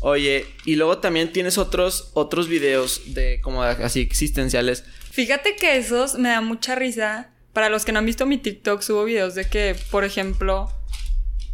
[0.01, 4.83] Oye, y luego también tienes otros, otros videos de como así existenciales.
[5.17, 7.31] Fíjate que esos me da mucha risa.
[7.51, 10.71] Para los que no han visto mi TikTok, subo videos de que, por ejemplo,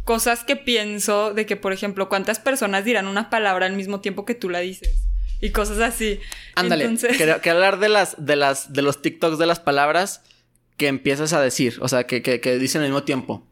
[0.04, 4.26] cosas que pienso, de que, por ejemplo, cuántas personas dirán una palabra al mismo tiempo
[4.26, 5.06] que tú la dices.
[5.40, 6.20] Y cosas así.
[6.56, 10.20] Ándale, Entonces, quiero, quiero hablar de las, de las, de los TikToks de las palabras
[10.76, 13.46] que empiezas a decir, o sea, que, que, que dicen al mismo tiempo.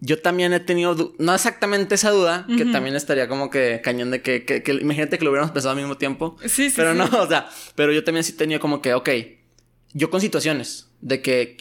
[0.00, 2.72] Yo también he tenido, no exactamente esa duda, que Ujú.
[2.72, 5.76] también estaría como que cañón de que, que, que- imagínate que lo hubiéramos pensado al
[5.76, 6.38] mismo tiempo.
[6.46, 6.98] Sí, sí, Pero sí.
[6.98, 9.08] no, o sea, pero yo también sí tenía como que, ok,
[9.92, 11.56] yo con situaciones de que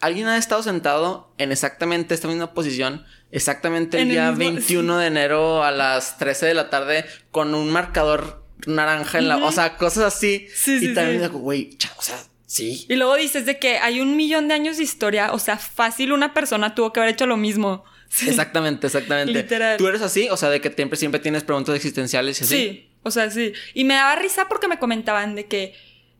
[0.00, 4.54] alguien ha estado sentado en exactamente esta misma posición, exactamente el En el día mismo-
[4.54, 9.36] 21 de enero a las 13 de la tarde con un marcador naranja en la,
[9.38, 10.46] o sea, cosas así.
[10.54, 12.86] Sí, sí, y también digo, güey, o sea, sí.
[12.88, 16.12] Y luego dices de que hay un millón de años de historia, o sea, fácil
[16.12, 17.84] una persona tuvo que haber hecho lo mismo.
[18.26, 19.32] Exactamente, exactamente.
[19.32, 19.76] Literal.
[19.76, 22.56] Tú eres así, o sea, de que siempre, siempre tienes preguntas existenciales y así.
[22.56, 23.52] Sí, o sea, sí.
[23.74, 25.74] Y me daba risa porque me comentaban de que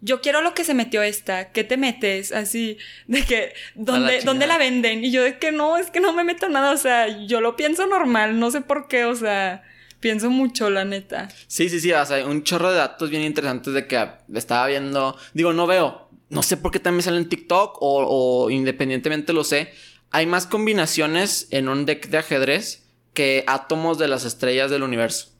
[0.04, 2.30] yo quiero lo que se metió esta, ¿qué te metes?
[2.30, 4.24] Así, de que, ¿dónde, chingada.
[4.26, 5.02] ¿dónde la venden?
[5.02, 7.56] Y yo de que no, es que no me meto nada, o sea, yo lo
[7.56, 9.62] pienso normal, no sé por qué, o sea,
[10.00, 11.28] pienso mucho, la neta.
[11.46, 15.16] Sí, sí, sí, o sea, un chorro de datos bien interesantes de que estaba viendo,
[15.32, 19.42] digo, no veo, no sé por qué también sale en TikTok o, o independientemente lo
[19.42, 19.72] sé,
[20.10, 25.33] hay más combinaciones en un deck de ajedrez que átomos de las estrellas del universo.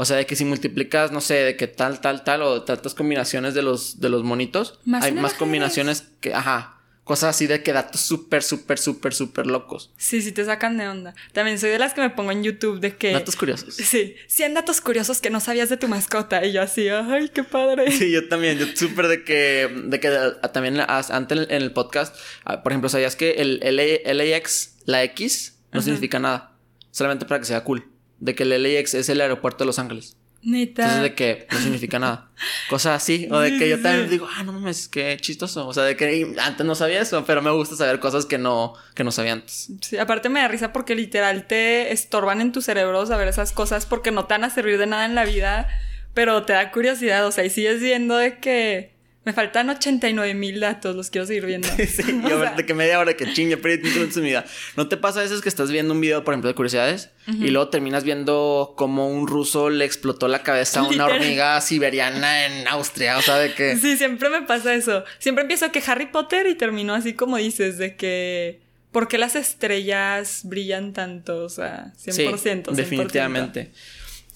[0.00, 2.94] O sea, de que si multiplicas, no sé, de que tal, tal, tal, o tantas
[2.94, 7.62] combinaciones de los, de los monitos, Más hay más combinaciones que, ajá, cosas así de
[7.62, 9.92] que datos súper, súper, súper, súper locos.
[9.98, 11.14] Sí, sí te sacan de onda.
[11.34, 13.12] También soy de las que me pongo en YouTube de que...
[13.12, 13.74] Datos curiosos.
[13.74, 16.46] Sí, 100 datos curiosos que no sabías de tu mascota.
[16.46, 17.92] Y yo así, ay, qué padre.
[17.92, 22.16] Sí, yo también, yo súper de que, de que ah, también antes en el podcast,
[22.46, 26.56] ah, por ejemplo, sabías que el LA LAX, la X, no significa nada,
[26.90, 27.84] solamente para que sea cool.
[28.20, 30.16] De que el LAX es el aeropuerto de Los Ángeles.
[30.42, 30.84] Neta.
[30.84, 32.30] Entonces, de que no significa nada.
[32.70, 35.66] Cosas así, o de que yo también digo, ah, no mames, qué chistoso.
[35.66, 38.74] O sea, de que antes no sabía eso, pero me gusta saber cosas que no,
[38.94, 39.70] que no sabía antes.
[39.82, 43.84] Sí, aparte me da risa porque literal te estorban en tu cerebro saber esas cosas
[43.84, 45.68] porque no te van a servir de nada en la vida,
[46.14, 50.60] pero te da curiosidad, o sea, y sigues viendo de que me faltan 89 mil
[50.60, 51.68] datos, los quiero seguir viendo.
[51.76, 54.28] Sí, O yo sea, de que media hora que chingue, perdí 15 minutos de mi
[54.28, 54.44] vida.
[54.76, 57.50] ¿No te pasa a veces que estás viendo un video, por ejemplo, de curiosidades y
[57.50, 61.12] luego terminas viendo cómo un ruso le explotó la cabeza a una Literal.
[61.20, 63.18] hormiga siberiana en Austria?
[63.18, 63.76] O sea, de que.
[63.76, 65.04] Sí, siempre me pasa eso.
[65.18, 68.60] Siempre empiezo que Harry Potter y termino así como dices, de que...
[68.90, 71.44] ¿Por qué las estrellas brillan tanto?
[71.44, 72.10] O sea, 100%.
[72.12, 72.70] Sí, 100%.
[72.72, 73.70] definitivamente.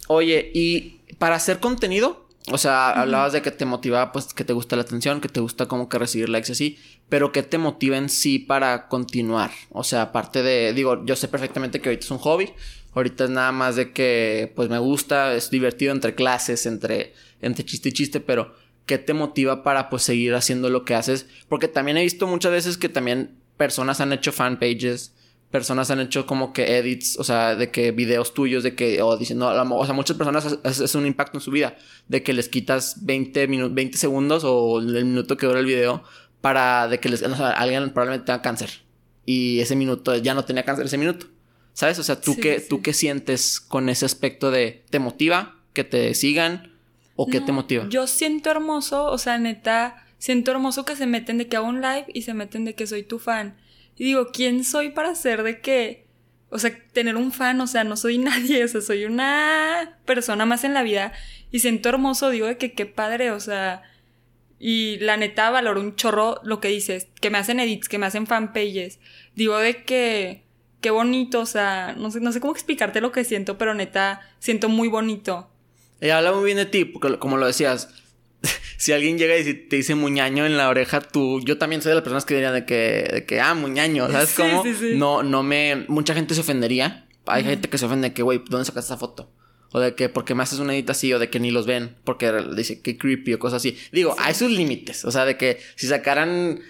[0.07, 4.52] Oye, y para hacer contenido, o sea, hablabas de que te motiva, pues, que te
[4.52, 6.78] gusta la atención, que te gusta como que recibir likes y así,
[7.09, 9.50] pero ¿qué te motiva en sí para continuar?
[9.70, 12.52] O sea, aparte de, digo, yo sé perfectamente que ahorita es un hobby,
[12.92, 17.64] ahorita es nada más de que, pues, me gusta, es divertido entre clases, entre, entre
[17.64, 18.54] chiste y chiste, pero
[18.85, 21.26] ¿qué te motiva para, pues, seguir haciendo lo que haces?
[21.48, 25.14] Porque también he visto muchas veces que también personas han hecho fan pages,
[25.55, 29.17] personas han hecho como que edits, o sea, de que videos tuyos, de que, o
[29.64, 31.77] mo- o sea, muchas personas es, un impacto en su vida,
[32.09, 36.03] de que les quitas 20 minutos, 20 segundos o el minuto que dura el video
[36.40, 38.71] para de que les, o sea, alguien probablemente tenga cáncer
[39.25, 41.27] y ese minuto ya no tenía cáncer ese minuto,
[41.73, 42.01] ¿sabes?
[42.01, 42.67] O sea, ¿tú Sí, qué, sí.
[42.69, 46.73] tú qué sientes con ese aspecto de, ¿te motiva que te sigan
[47.14, 47.87] o qué te motiva?
[47.88, 51.81] Yo siento hermoso, o sea, neta, siento hermoso que se meten de que hago un
[51.81, 53.55] live y se meten de que soy tu fan.
[53.96, 56.07] Y digo, ¿quién soy para ser de que,
[56.50, 57.61] o sea, tener un fan?
[57.61, 61.12] O sea, no soy nadie, o sea, soy una persona más en la vida.
[61.50, 63.83] Y siento hermoso, digo, de que qué padre, o sea,
[64.59, 68.07] y la neta valoro un chorro lo que dices, que me hacen edits, que me
[68.07, 68.98] hacen fanpages.
[69.35, 70.44] Digo de que,
[70.80, 74.22] qué bonito, o sea, no sé, no sé cómo explicarte lo que siento, pero neta,
[74.38, 75.50] siento muy bonito.
[76.00, 77.88] Ella habla muy bien de ti, porque como lo decías,
[78.77, 81.95] si alguien llega y te dice muñaño en la oreja, tú, yo también soy de
[81.97, 84.63] las personas que dirían de que, de que ah, muñaño, ¿sabes Sí, cómo?
[84.63, 84.93] sí, sí.
[84.97, 87.07] No, no me, mucha gente se ofendería.
[87.27, 89.31] Hay gente que se ofende de que, güey, ¿dónde sacaste esa foto?
[89.73, 91.13] O de que, ¿por qué me haces una edita así?
[91.13, 93.77] O de que ni los ven, porque dice que creepy o cosas así.
[93.93, 95.05] Digo, hay sus límites.
[95.05, 96.61] O sea, de que si sacaran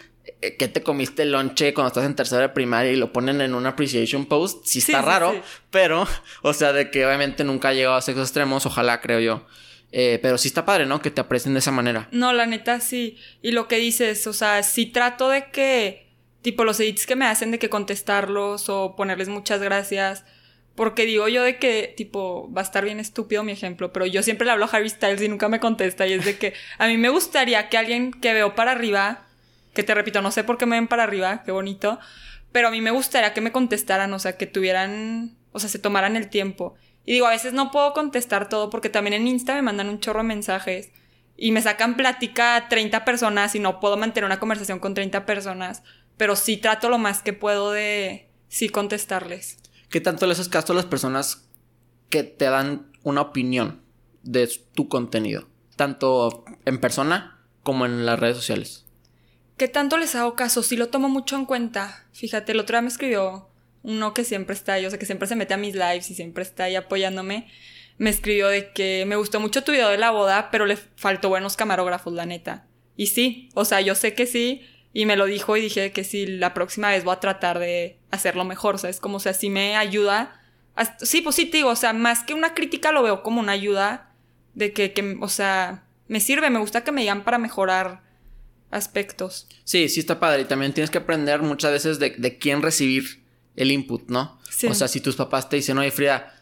[0.40, 3.40] eh, que te comiste el lonche cuando estás en tercera de primaria y lo ponen
[3.40, 5.34] en un appreciation post, sí está raro,
[5.70, 6.06] pero,
[6.42, 9.46] o sea, de que obviamente nunca ha llegado a sexos extremos, ojalá, creo yo.
[9.96, 11.00] Eh, pero sí está padre, ¿no?
[11.00, 12.08] Que te aprecien de esa manera.
[12.10, 13.16] No, la neta sí.
[13.42, 16.08] Y lo que dices, o sea, sí trato de que,
[16.42, 20.24] tipo, los edits que me hacen de que contestarlos o ponerles muchas gracias.
[20.74, 24.24] Porque digo yo de que, tipo, va a estar bien estúpido mi ejemplo, pero yo
[24.24, 26.08] siempre le hablo a Harry Styles y nunca me contesta.
[26.08, 29.28] Y es de que a mí me gustaría que alguien que veo para arriba,
[29.74, 32.00] que te repito, no sé por qué me ven para arriba, qué bonito,
[32.50, 35.78] pero a mí me gustaría que me contestaran, o sea, que tuvieran, o sea, se
[35.78, 36.74] tomaran el tiempo.
[37.04, 40.00] Y digo, a veces no puedo contestar todo porque también en Insta me mandan un
[40.00, 40.90] chorro de mensajes
[41.36, 45.26] y me sacan plática a 30 personas y no puedo mantener una conversación con 30
[45.26, 45.82] personas,
[46.16, 49.58] pero sí trato lo más que puedo de sí contestarles.
[49.90, 51.48] ¿Qué tanto le haces caso a las personas
[52.08, 53.82] que te dan una opinión
[54.22, 55.48] de tu contenido?
[55.76, 58.86] Tanto en persona como en las redes sociales.
[59.56, 60.62] ¿Qué tanto les hago caso?
[60.62, 62.06] Sí lo tomo mucho en cuenta.
[62.12, 63.48] Fíjate, el otro día me escribió
[63.84, 66.14] uno que siempre está ahí, o sea, que siempre se mete a mis lives y
[66.14, 67.46] siempre está ahí apoyándome,
[67.98, 71.28] me escribió de que me gustó mucho tu video de la boda, pero le faltó
[71.28, 72.66] buenos camarógrafos, la neta.
[72.96, 76.02] Y sí, o sea, yo sé que sí, y me lo dijo y dije que
[76.02, 79.00] sí, la próxima vez voy a tratar de hacerlo mejor, ¿sabes?
[79.00, 80.40] Como, o sea, me ayuda.
[80.98, 84.12] sí, positivo, o sea, más que una crítica lo veo como una ayuda
[84.54, 88.02] de que, que, o sea, me sirve, me gusta que me digan para mejorar
[88.70, 89.48] aspectos.
[89.64, 90.42] Sí, sí está padre.
[90.42, 93.23] Y también tienes que aprender muchas veces de, de quién recibir
[93.56, 94.38] el input, ¿no?
[94.50, 94.66] Sí.
[94.66, 96.34] O sea, si tus papás te dicen, oye, Frida,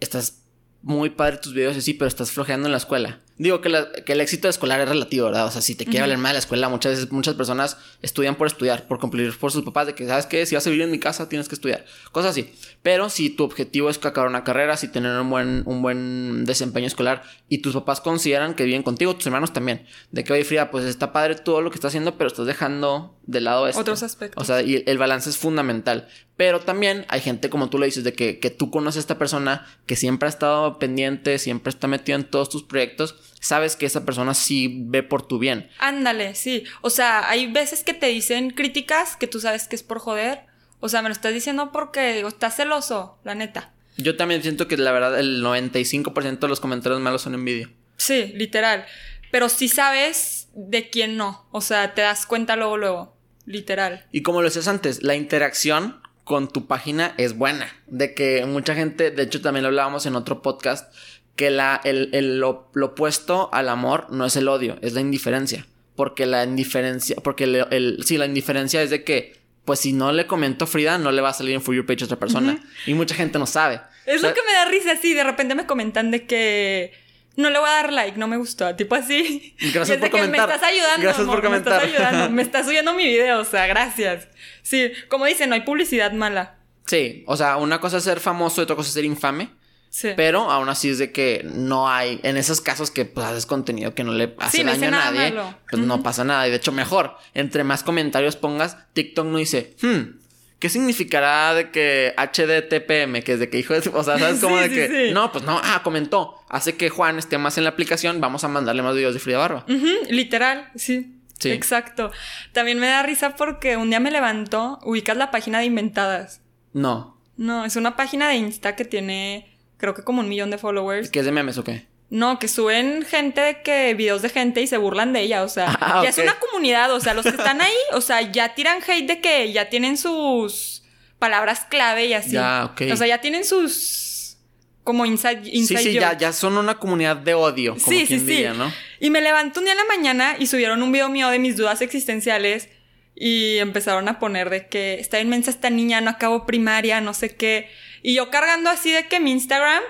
[0.00, 0.42] estás
[0.82, 3.20] muy padre tus videos y sí, pero estás flojeando en la escuela.
[3.38, 5.46] Digo que, el éxito escolar es relativo, ¿verdad?
[5.46, 8.46] O sea, si te quiere valer mal la escuela, muchas veces muchas personas estudian por
[8.46, 10.44] estudiar, por cumplir por sus papás, de que, ¿sabes qué?
[10.44, 11.84] Si vas a vivir en mi casa, tienes que estudiar.
[12.12, 12.52] Cosas así.
[12.82, 16.86] Pero si tu objetivo es acabar una carrera, si tener un buen, un buen desempeño
[16.86, 20.70] escolar y tus papás consideran que viven contigo, tus hermanos también, de que, oye, Frida,
[20.70, 23.80] pues está padre todo lo que estás haciendo, pero estás dejando de lado esto.
[23.80, 24.42] Otros aspectos.
[24.42, 26.08] O sea, y el balance es fundamental.
[26.36, 29.18] Pero también hay gente, como tú lo dices, de que, que tú conoces a esta
[29.18, 33.86] persona que siempre ha estado pendiente, siempre está metido en todos tus proyectos, sabes que
[33.86, 35.68] esa persona sí ve por tu bien.
[35.78, 36.64] Ándale, sí.
[36.80, 40.51] O sea, hay veces que te dicen críticas que tú sabes que es por joder.
[40.84, 43.72] O sea, me lo estás diciendo porque estás celoso, la neta.
[43.96, 47.70] Yo también siento que la verdad el 95% de los comentarios malos son envidia.
[47.96, 48.84] Sí, literal.
[49.30, 51.46] Pero sí sabes de quién no.
[51.52, 53.16] O sea, te das cuenta luego, luego.
[53.46, 54.06] Literal.
[54.10, 57.72] Y como lo decías antes, la interacción con tu página es buena.
[57.86, 60.92] De que mucha gente, de hecho también lo hablábamos en otro podcast,
[61.36, 65.64] que la, el, lo, opuesto al amor no es el odio, es la indiferencia.
[65.94, 70.12] Porque la indiferencia, porque el, el, sí, la indiferencia es de que, pues si no
[70.12, 72.58] le comento Frida, no le va a salir en For Your Page a otra persona.
[72.86, 73.80] Y mucha gente no sabe.
[74.06, 76.92] Es lo que me da risa, sí, de repente me comentan de que
[77.36, 79.54] no le voy a dar like, no me gustó, tipo así.
[79.72, 80.48] Gracias por comentar.
[80.48, 81.02] me estás ayudando.
[81.02, 81.80] Gracias por comentar.
[81.80, 84.28] Me estás ayudando, me estás subiendo mi video, o sea, gracias.
[84.62, 86.56] Sí, como dicen, no hay publicidad mala.
[86.86, 89.50] Sí, o sea, una cosa es ser famoso y otra cosa es ser infame.
[89.92, 90.08] Sí.
[90.16, 93.94] Pero aún así es de que no hay, en esos casos que pues, haces contenido
[93.94, 95.34] que no le hace daño a nadie,
[95.70, 96.48] pues no pasa nada.
[96.48, 100.18] Y de hecho, mejor, entre más comentarios pongas, TikTok no dice, hmm,
[100.58, 103.22] ¿qué significará de que HDTPM?
[103.22, 103.80] Que es de que hijo de...
[103.92, 104.40] O sea, ¿sabes?
[104.40, 105.10] Como de que...
[105.12, 106.36] No, pues no, ah, comentó.
[106.48, 109.36] Hace que Juan esté más en la aplicación, vamos a mandarle más videos de Frida
[109.36, 109.66] Barba.
[110.08, 111.18] literal, sí.
[111.38, 111.50] Sí.
[111.50, 112.12] Exacto.
[112.52, 116.40] También me da risa porque un día me levantó, ubicas la página de Inventadas.
[116.72, 117.20] No.
[117.36, 119.51] No, es una página de Insta que tiene
[119.82, 121.10] creo que como un millón de followers.
[121.10, 121.86] ¿Qué es de memes o qué?
[122.08, 125.76] No, que suben gente que videos de gente y se burlan de ella, o sea,
[125.80, 128.78] ah, ya es una comunidad, o sea, los que están ahí, o sea, ya tiran
[128.86, 130.84] hate de que ya tienen sus
[131.18, 132.30] palabras clave y así.
[132.30, 132.82] Ya, ok.
[132.92, 134.36] O sea, ya tienen sus
[134.84, 138.20] como inside, inside Sí, sí, ya, ya son una comunidad de odio, como sí, quien
[138.20, 138.72] sí, diría, ¿no?
[139.00, 141.56] Y me levanto un día en la mañana y subieron un video mío de mis
[141.56, 142.68] dudas existenciales
[143.14, 147.34] y empezaron a poner de que está inmensa esta niña, no acabo primaria, no sé
[147.34, 147.68] qué.
[148.02, 149.82] Y yo cargando así de que mi Instagram,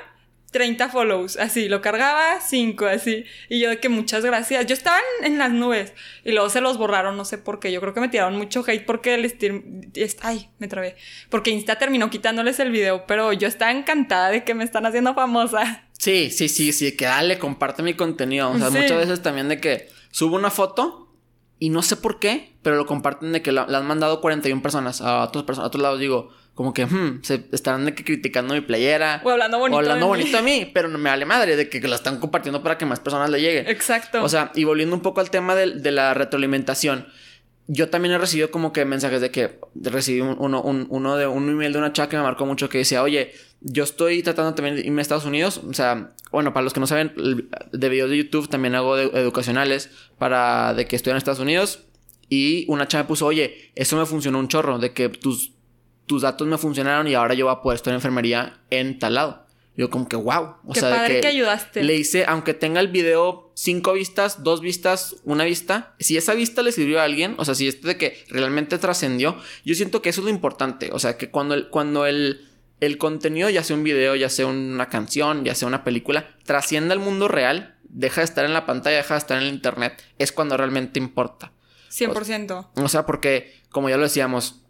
[0.50, 3.24] 30 follows, así, lo cargaba 5, así.
[3.48, 4.66] Y yo de que muchas gracias.
[4.66, 5.94] Yo estaba en, las nubes.
[6.24, 7.72] Y luego se los borraron, no sé por qué.
[7.72, 9.32] Yo creo que me tiraron mucho hate porque el
[10.20, 10.96] Ay, me trabé.
[11.30, 15.14] Porque Insta terminó quitándoles el video, pero yo estaba encantada de que me están haciendo
[15.14, 15.88] famosa.
[15.92, 18.50] Sí, sí, sí, sí, que dale, comparte mi contenido.
[18.50, 21.11] O sea, muchas veces también de que subo una foto
[21.62, 25.00] y no sé por qué, pero lo comparten de que la, han mandado 41 personas
[25.00, 26.00] a otras personas, a otros lados.
[26.00, 29.22] Digo, como que, hmm, se estarán de que criticando mi playera.
[29.22, 29.76] O hablando bonito.
[29.76, 32.64] O hablando bonito a mí, pero no me vale madre de que, la están compartiendo
[32.64, 33.68] para que más personas le lleguen.
[33.68, 34.24] Exacto.
[34.24, 37.06] O sea, y volviendo un poco al tema de, la retroalimentación.
[37.68, 41.78] Yo también he recibido como que mensajes de que recibí uno, de un email de
[41.78, 45.00] una chava que me marcó mucho que decía, oye, yo estoy tratando también de irme
[45.00, 45.60] a Estados Unidos.
[45.68, 47.14] O sea, bueno, para los que no saben,
[47.72, 51.84] de videos de YouTube también hago educacionales para de que estoy en Estados Unidos
[52.28, 55.52] Y una chava me puso, oye, eso me funcionó un chorro, de que tus,
[56.06, 59.14] tus datos me funcionaron y ahora yo voy a poder estar en enfermería en tal
[59.14, 59.46] lado.
[59.76, 60.56] Yo como que, wow.
[60.66, 61.82] O sea, padre que, ayudaste.
[61.82, 66.62] Le hice, aunque tenga el video cinco vistas, dos vistas, una vista, si esa vista
[66.62, 70.10] le sirvió a alguien, o sea, si este de que realmente trascendió, yo siento que
[70.10, 70.90] eso es lo importante.
[70.92, 72.48] O sea, que cuando el, cuando el,
[72.80, 76.92] el contenido, ya sea un video, ya sea una canción, ya sea una película, trasciende
[76.92, 80.02] al mundo real, deja de estar en la pantalla, deja de estar en el internet,
[80.18, 81.52] es cuando realmente importa.
[81.90, 82.68] 100%.
[82.74, 84.61] O, o sea, porque, como ya lo decíamos,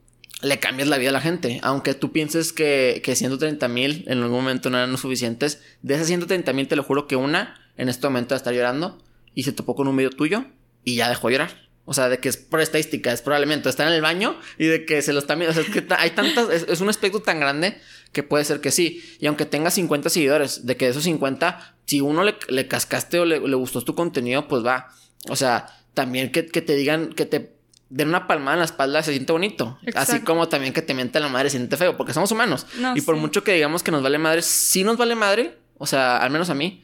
[0.43, 1.61] le cambias la vida a la gente.
[1.63, 6.09] Aunque tú pienses que, que 130 mil en algún momento no eran suficientes, de esas
[6.09, 8.99] 130 mil te lo juro que una en este momento está llorando
[9.35, 10.45] y se topó con un video tuyo
[10.85, 11.71] y ya dejó llorar.
[11.85, 14.85] O sea, de que es por estadística, es probablemente está en el baño y de
[14.85, 15.51] que se lo está viendo.
[15.51, 17.79] O sea, es que hay tantas, es, un aspecto tan grande
[18.13, 19.03] que puede ser que sí.
[19.19, 23.19] Y aunque tenga 50 seguidores, de que de esos 50, si uno le, le cascaste
[23.19, 24.91] o le, le, gustó tu contenido, pues va.
[25.29, 27.53] O sea, también que, que te digan, que te
[27.93, 29.79] den una palmada en la espalda se siente bonito.
[29.95, 32.67] Así como también que te miente la madre se siente feo, porque somos humanos.
[32.95, 36.17] y por mucho que digamos que nos vale madre, sí nos vale madre, o sea,
[36.17, 36.83] al menos a mí.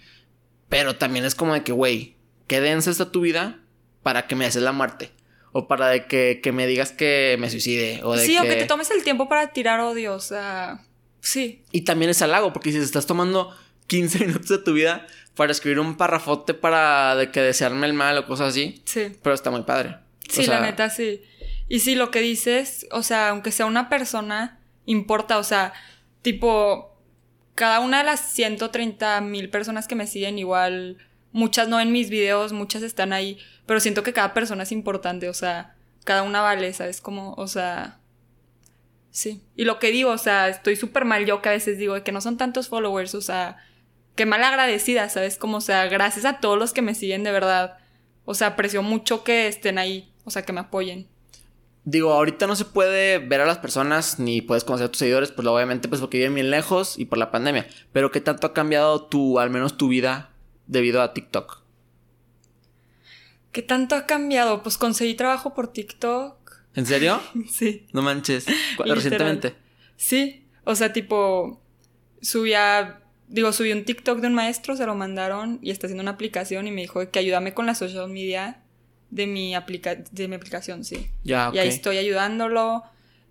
[0.68, 3.58] Pero también es como de que, güey, qué densa está tu vida
[4.02, 5.10] para que me haces la muerte.
[5.52, 8.00] O para de que, que me digas que me suicide.
[8.04, 10.84] O de sí, o que te tomes el tiempo para tirar odio, o sea,
[11.22, 11.64] sí.
[11.72, 13.56] Y también es halago, porque si estás tomando
[13.86, 18.18] 15 minutos de tu vida para escribir un parrafote para de que desearme el mal
[18.18, 18.82] o cosas así.
[18.84, 19.16] Sí.
[19.22, 19.96] Pero está muy padre.
[20.28, 21.22] Sí, la neta, sí.
[21.68, 25.72] Y sí, lo que dices, o sea, aunque sea una persona, importa, o sea,
[26.22, 26.96] tipo,
[27.54, 30.98] cada una de las 130 mil personas que me siguen, igual,
[31.32, 35.28] muchas no en mis videos, muchas están ahí, pero siento que cada persona es importante,
[35.28, 37.00] o sea, cada una vale, ¿sabes?
[37.00, 38.00] Como, o sea,
[39.10, 39.42] sí.
[39.56, 42.12] Y lo que digo, o sea, estoy súper mal yo que a veces digo que
[42.12, 43.58] no son tantos followers, o sea,
[44.14, 45.36] que mal agradecida, ¿sabes?
[45.36, 47.78] Como, o sea, gracias a todos los que me siguen de verdad.
[48.24, 51.08] O sea, aprecio mucho que estén ahí o sea, que me apoyen.
[51.84, 55.32] Digo, ahorita no se puede ver a las personas ni puedes conocer a tus seguidores,
[55.32, 57.66] pues obviamente pues porque viven bien lejos y por la pandemia.
[57.92, 60.30] Pero ¿qué tanto ha cambiado tu, al menos tu vida
[60.66, 61.62] debido a TikTok?
[63.52, 64.62] ¿Qué tanto ha cambiado?
[64.62, 66.36] Pues conseguí trabajo por TikTok.
[66.74, 67.22] ¿En serio?
[67.50, 67.86] sí.
[67.94, 68.44] No manches.
[68.78, 69.54] Recientemente.
[69.96, 70.44] Sí.
[70.64, 71.58] O sea, tipo,
[72.20, 76.10] subía, digo, subí un TikTok de un maestro, se lo mandaron y está haciendo una
[76.10, 78.62] aplicación y me dijo que ayúdame con la social media
[79.10, 81.10] de mi, aplica de mi aplicación, sí.
[81.24, 82.84] Ya, Y ahí estoy ayudándolo.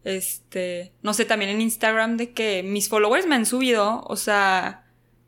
[0.04, 4.86] Este, no sé, también en Instagram de que mis followers me han subido, o sea,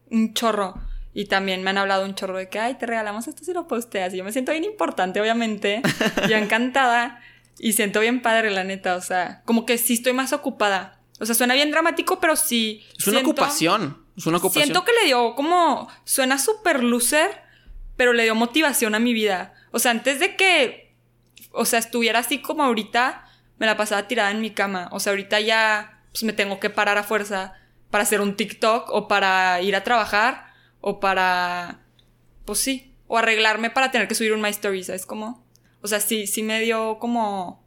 [0.09, 0.75] un chorro.
[1.13, 3.67] Y también me han hablado un chorro de que, ay, te regalamos esto si lo
[3.67, 4.13] posteas.
[4.13, 5.81] Y yo me siento bien importante, obviamente.
[6.29, 7.21] yo encantada.
[7.57, 8.95] Y siento bien padre, la neta.
[8.95, 11.01] O sea, como que sí estoy más ocupada.
[11.19, 12.85] O sea, suena bien dramático, pero sí.
[12.97, 14.05] Es una ocupación.
[14.15, 14.65] Es una ocupación.
[14.65, 15.89] Siento que le dio como.
[16.05, 17.41] Suena súper loser,
[17.97, 19.55] pero le dio motivación a mi vida.
[19.71, 20.95] O sea, antes de que,
[21.51, 23.25] o sea, estuviera así como ahorita,
[23.57, 24.89] me la pasaba tirada en mi cama.
[24.91, 27.53] O sea, ahorita ya pues, me tengo que parar a fuerza
[27.91, 31.81] para hacer un TikTok o para ir a trabajar o para,
[32.45, 35.45] pues sí, o arreglarme para tener que subir un My Story, ¿sabes cómo?
[35.81, 37.63] O sea, sí, sí me dio como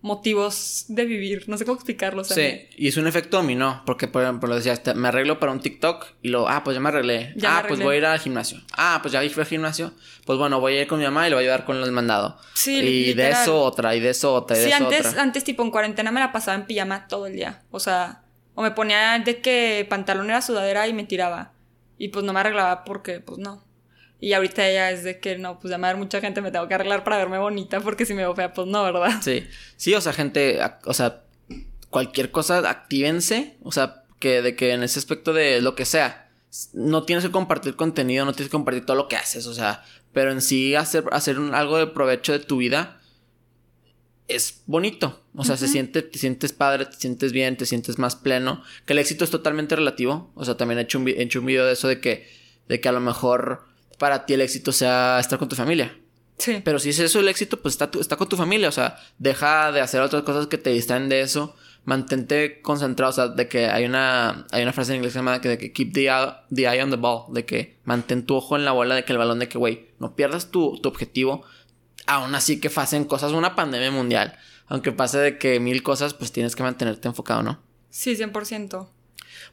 [0.00, 1.48] motivos de vivir.
[1.48, 2.24] No sé cómo explicarlo.
[2.24, 3.82] sí, y es un efecto dominó.
[3.84, 6.88] Porque, por ejemplo, decías, me arreglo para un TikTok y lo, ah, pues ya me
[6.88, 7.34] arreglé.
[7.44, 8.60] ah, pues voy a ir al gimnasio.
[8.72, 9.92] Ah, pues ya fui al gimnasio.
[10.24, 11.92] Pues bueno, voy a ir con mi mamá y le voy a ayudar con el
[11.92, 12.38] mandado.
[12.54, 15.62] Sí, Y de eso otra, y de eso otra, y de sí, antes, antes, tipo,
[15.62, 17.62] en cuarentena me la pasaba en pijama todo el día.
[17.70, 18.22] O sea,
[18.54, 21.52] o me ponía de que pantalón era sudadera y me tiraba.
[21.96, 23.67] Y pues no me arreglaba porque, pues no.
[24.20, 26.74] Y ahorita ya es de que no, pues ya me mucha gente, me tengo que
[26.74, 29.20] arreglar para verme bonita, porque si me veo fea, pues no, ¿verdad?
[29.22, 29.46] Sí.
[29.76, 31.22] Sí, o sea, gente, o sea,
[31.90, 33.56] cualquier cosa, actívense.
[33.62, 36.30] O sea, que de que en ese aspecto de lo que sea,
[36.72, 39.84] no tienes que compartir contenido, no tienes que compartir todo lo que haces, o sea,
[40.12, 43.00] pero en sí hacer, hacer algo de provecho de tu vida
[44.26, 45.22] es bonito.
[45.34, 48.62] O sea, se siente, te sientes padre, te sientes bien, te sientes más pleno.
[48.84, 50.30] Que el éxito es totalmente relativo.
[50.34, 52.28] O sea, también he hecho un, he hecho un video de eso de que,
[52.68, 53.67] de que a lo mejor
[53.98, 55.96] para ti el éxito sea estar con tu familia.
[56.38, 56.60] Sí.
[56.64, 58.68] Pero si es eso el éxito, pues está, está con tu familia.
[58.68, 61.54] O sea, deja de hacer otras cosas que te distraen de eso.
[61.84, 63.10] Mantente concentrado.
[63.10, 65.58] O sea, de que hay una, hay una frase en inglés que se llama de
[65.58, 67.32] que keep the eye, on the ball.
[67.32, 69.88] De que mantén tu ojo en la bola de que el balón de que, güey,
[69.98, 71.44] no pierdas tu, tu objetivo.
[72.06, 74.38] Aún así que pasen cosas, una pandemia mundial.
[74.68, 77.60] Aunque pase de que mil cosas, pues tienes que mantenerte enfocado, ¿no?
[77.90, 78.88] Sí, 100%.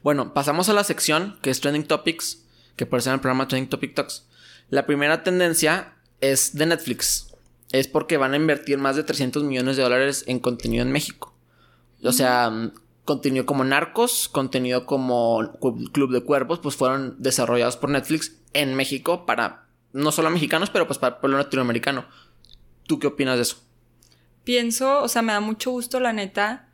[0.02, 2.44] Bueno, pasamos a la sección que es Trending Topics,
[2.76, 4.26] que por eso en el programa Trending Topic Talks.
[4.68, 7.34] La primera tendencia es de Netflix.
[7.72, 11.34] Es porque van a invertir más de 300 millones de dólares en contenido en México.
[12.02, 12.72] O sea,
[13.04, 15.52] contenido como Narcos, contenido como
[15.92, 20.86] Club de Cuervos, pues fueron desarrollados por Netflix en México para no solo mexicanos, pero
[20.86, 22.06] pues para el pueblo latinoamericano.
[22.86, 23.66] ¿Tú qué opinas de eso?
[24.46, 26.68] pienso, o sea, me da mucho gusto, la neta,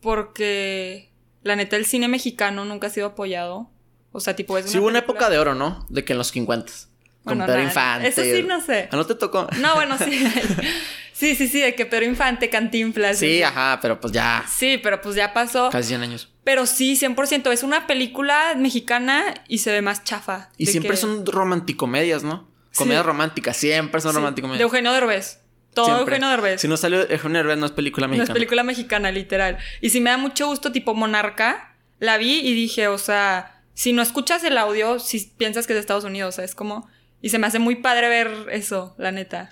[0.00, 1.10] porque
[1.42, 3.70] la neta el cine mexicano nunca ha sido apoyado.
[4.12, 5.86] O sea, tipo es Sí, hubo una época de oro, ¿no?
[5.88, 6.93] De que en los 50 con
[7.24, 8.08] Bueno, Pedro Infante.
[8.08, 8.88] Eso sí, no sé.
[8.92, 9.46] ¿Ah, no te tocó?
[9.58, 10.26] No, bueno, sí.
[11.12, 13.18] sí, sí, sí, de que Pedro Infante, Cantinflas.
[13.18, 13.42] Sí, sí.
[13.42, 14.44] ajá, pero pues ya.
[14.48, 15.70] Sí, pero pues ya pasó.
[15.70, 16.30] Casi 100 años.
[16.44, 17.50] Pero sí, 100%.
[17.52, 20.50] Es una película mexicana y se ve más chafa.
[20.58, 22.46] Y siempre que- son romanticomedias, ¿no?
[22.70, 22.78] Sí.
[22.78, 24.58] Comedias románticas, siempre son sí, románticomedias.
[24.58, 25.40] De Eugenio Derbez.
[25.72, 26.16] Todo Siempre.
[26.16, 26.60] Eugenio Derbez.
[26.60, 28.34] Si no salió Eugenio Derbez, no es película No es mexicana.
[28.34, 29.58] película mexicana, literal.
[29.80, 31.74] Y sí me da mucho gusto, tipo Monarca.
[31.98, 35.76] La vi y dije, o sea, si no escuchas el audio, si piensas que es
[35.76, 36.54] de Estados Unidos, ¿sabes?
[36.54, 36.88] Como...
[37.24, 39.50] Y se me hace muy padre ver eso, la neta.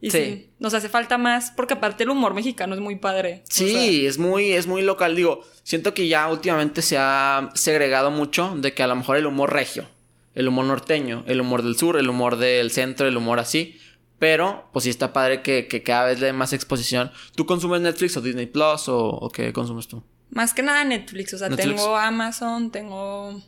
[0.00, 0.18] Y sí.
[0.18, 0.50] Sí.
[0.58, 3.42] nos hace falta más, porque aparte el humor mexicano es muy padre.
[3.44, 5.14] O Sí, sea, es muy, es muy local.
[5.14, 9.26] Digo, siento que ya últimamente se ha segregado mucho de que a lo mejor el
[9.26, 9.86] humor regio,
[10.34, 13.78] el humor norteño, el humor del sur, el humor del centro, el humor así.
[14.18, 17.12] Pero, pues sí está padre que, que cada vez le dé más exposición.
[17.36, 20.02] ¿Tú consumes Netflix o Disney Plus o, o qué consumes tú?
[20.30, 21.32] Más que nada Netflix.
[21.34, 21.76] O sea, Netflix.
[21.76, 23.40] tengo Amazon, tengo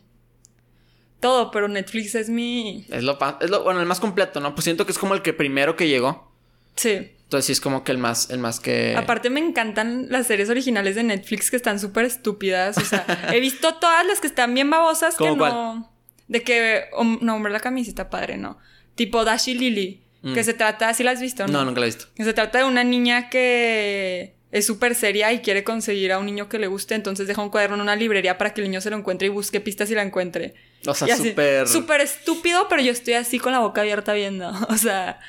[1.19, 2.85] todo, pero Netflix es mi...
[2.89, 4.53] Es lo, es lo, bueno, el más completo, ¿no?
[4.55, 6.31] Pues siento que es como el que primero que llegó.
[6.75, 7.11] Sí.
[7.23, 8.95] Entonces sí es como que el más, el más que.
[8.95, 12.77] Aparte me encantan las series originales de Netflix que están súper estúpidas.
[12.77, 15.91] O sea, he visto todas las que están bien babosas que ¿Cómo no...
[16.27, 16.85] De que...
[16.93, 18.57] hom- no, hombre, la camiseta padre, ¿no?
[18.95, 20.03] Tipo Dash y Lily.
[20.33, 20.43] Que Mm.
[20.43, 20.93] se trata...
[20.93, 21.53] ¿Sí la has visto, no?
[21.53, 22.05] No, nunca la he visto.
[22.15, 26.25] Que se trata de una niña que es súper seria y quiere conseguir a un
[26.25, 28.81] niño que le guste, entonces deja un cuaderno en una librería para que el niño
[28.81, 30.55] se lo encuentre y busque pistas y la encuentre.
[30.85, 31.67] O sea, súper.
[31.67, 34.51] Súper estúpido, pero yo estoy así con la boca abierta viendo.
[34.69, 35.19] O sea,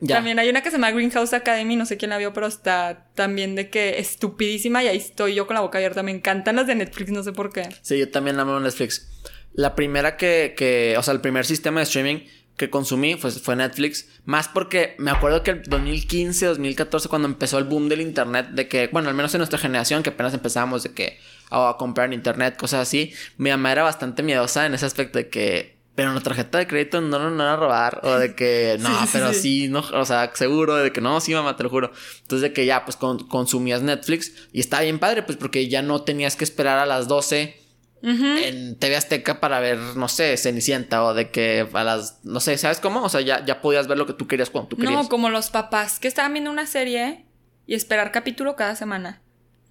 [0.00, 0.16] Ya.
[0.16, 3.06] también hay una que se llama Greenhouse Academy, no sé quién la vio, pero está
[3.14, 6.02] también de que estupidísima y ahí estoy yo con la boca abierta.
[6.02, 7.68] Me encantan las de Netflix, no sé por qué.
[7.82, 9.08] Sí, yo también amo Netflix.
[9.54, 12.18] La primera que, que, o sea, el primer sistema de streaming
[12.56, 14.06] que consumí pues, fue Netflix.
[14.24, 18.68] Más porque me acuerdo que el 2015, 2014, cuando empezó el boom del internet, de
[18.68, 21.18] que, bueno, al menos en nuestra generación, que apenas empezábamos de que
[21.50, 25.18] a, a comprar en internet, cosas así, mi mamá era bastante miedosa en ese aspecto
[25.18, 28.76] de que, pero la tarjeta de crédito no nos van a robar, o de que,
[28.80, 29.40] no, Sí, pero sí.
[29.40, 31.90] sí, no, o sea, seguro, de que no, sí, mamá, te lo juro.
[32.22, 35.82] Entonces, de que ya, pues con- consumías Netflix y estaba bien padre, pues porque ya
[35.82, 37.56] no tenías que esperar a las 12
[38.00, 38.24] Ujú.
[38.24, 42.56] en TV Azteca para ver, no sé, Cenicienta o de que a las, no sé,
[42.58, 43.02] ¿sabes cómo?
[43.02, 44.92] O sea, ya, ya podías ver lo que tú querías cuando tú querías.
[45.02, 47.24] No, como los papás que estaban viendo una serie
[47.66, 49.20] y esperar capítulo cada semana.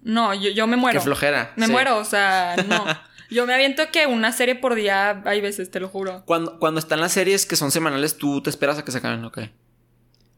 [0.02, 0.98] No, yo, yo me muero.
[1.00, 1.52] Qué flojera.
[1.56, 1.72] Me sí.
[1.72, 2.84] muero, o sea, no.
[3.30, 6.22] Yo me aviento que una serie por día hay veces, te lo juro.
[6.24, 9.22] Cuando, cuando están las series que son semanales, tú te esperas a que se acaben,
[9.22, 9.40] ok.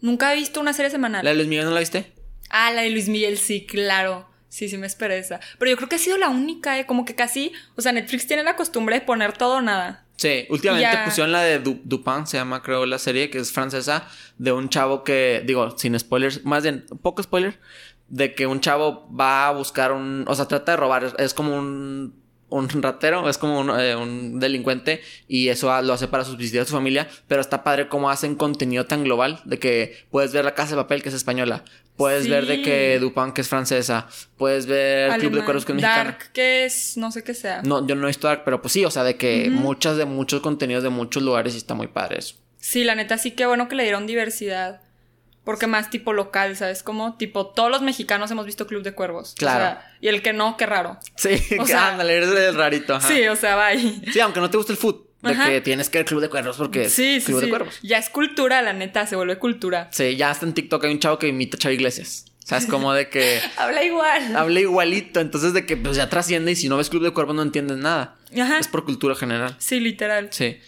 [0.00, 1.24] Nunca he visto una serie semanal.
[1.24, 2.12] ¿La de Luis Miguel no la viste?
[2.48, 4.28] Ah, la de Luis Miguel, sí, claro.
[4.48, 5.38] Sí, sí me esperé esa.
[5.60, 6.86] Pero yo creo que ha sido la única, ¿eh?
[6.86, 7.52] Como que casi...
[7.76, 10.04] O sea, Netflix tiene la costumbre de poner todo o nada.
[10.16, 11.04] Sí, últimamente Ya.
[11.04, 14.68] pusieron la de Du- Dupin, se llama creo la serie, que es francesa, de un
[14.68, 17.58] chavo que, digo, sin spoilers, más bien, poco spoiler,
[18.10, 21.56] de que un chavo va a buscar un, o sea, trata de robar, es, como
[21.56, 26.60] un, un ratero, es como un, eh, un delincuente y eso lo hace para subsistir
[26.60, 30.44] a su familia, pero está padre cómo hacen contenido tan global, de que puedes ver
[30.44, 31.64] La Casa de Papel, que es española,
[31.96, 35.44] puedes ver de que Dupin, que es francesa, puedes ver Club de.
[35.44, 36.04] Cuervos, que es mexicana.
[36.04, 36.96] Dark, que es...
[36.96, 37.62] No sé qué sea.
[37.62, 40.04] No, yo no he visto Dark, pero pues sí, o sea, de que muchas de
[40.04, 42.34] muchos contenidos de muchos lugares y está muy padre eso.
[42.58, 44.80] Sí, la neta sí que bueno que le dieron diversidad.
[45.44, 46.82] Porque más tipo local, ¿sabes?
[46.82, 49.32] Como tipo todos los mexicanos hemos visto Club de Cuervos.
[49.32, 49.58] O Claro.
[49.60, 50.98] sea, y el que no, qué raro.
[51.16, 52.94] Sí, O sea- ándale, eres el rarito.
[52.94, 53.08] Ajá.
[53.08, 54.02] Sí, o sea, bye.
[54.12, 55.46] Sí, aunque no te guste el food, de Ajá.
[55.48, 57.50] que tienes que ver Club de Cuervos porque es Sí, sí, Club de sí.
[57.50, 57.78] Cuervos.
[57.82, 59.88] Ya es cultura, la neta, se vuelve cultura.
[59.92, 62.26] Sí, ya hasta en TikTok hay un chavo que imita a Chava Iglesias.
[62.44, 64.36] O sea, es como de que Habla igual.
[64.36, 67.34] habla igualito, entonces de que pues ya trasciende y si no ves Club de Cuervos
[67.36, 68.16] no entiendes nada.
[68.38, 68.58] Ajá.
[68.58, 69.54] Es por cultura general.
[69.58, 70.28] Sí, literal.
[70.32, 70.58] Sí.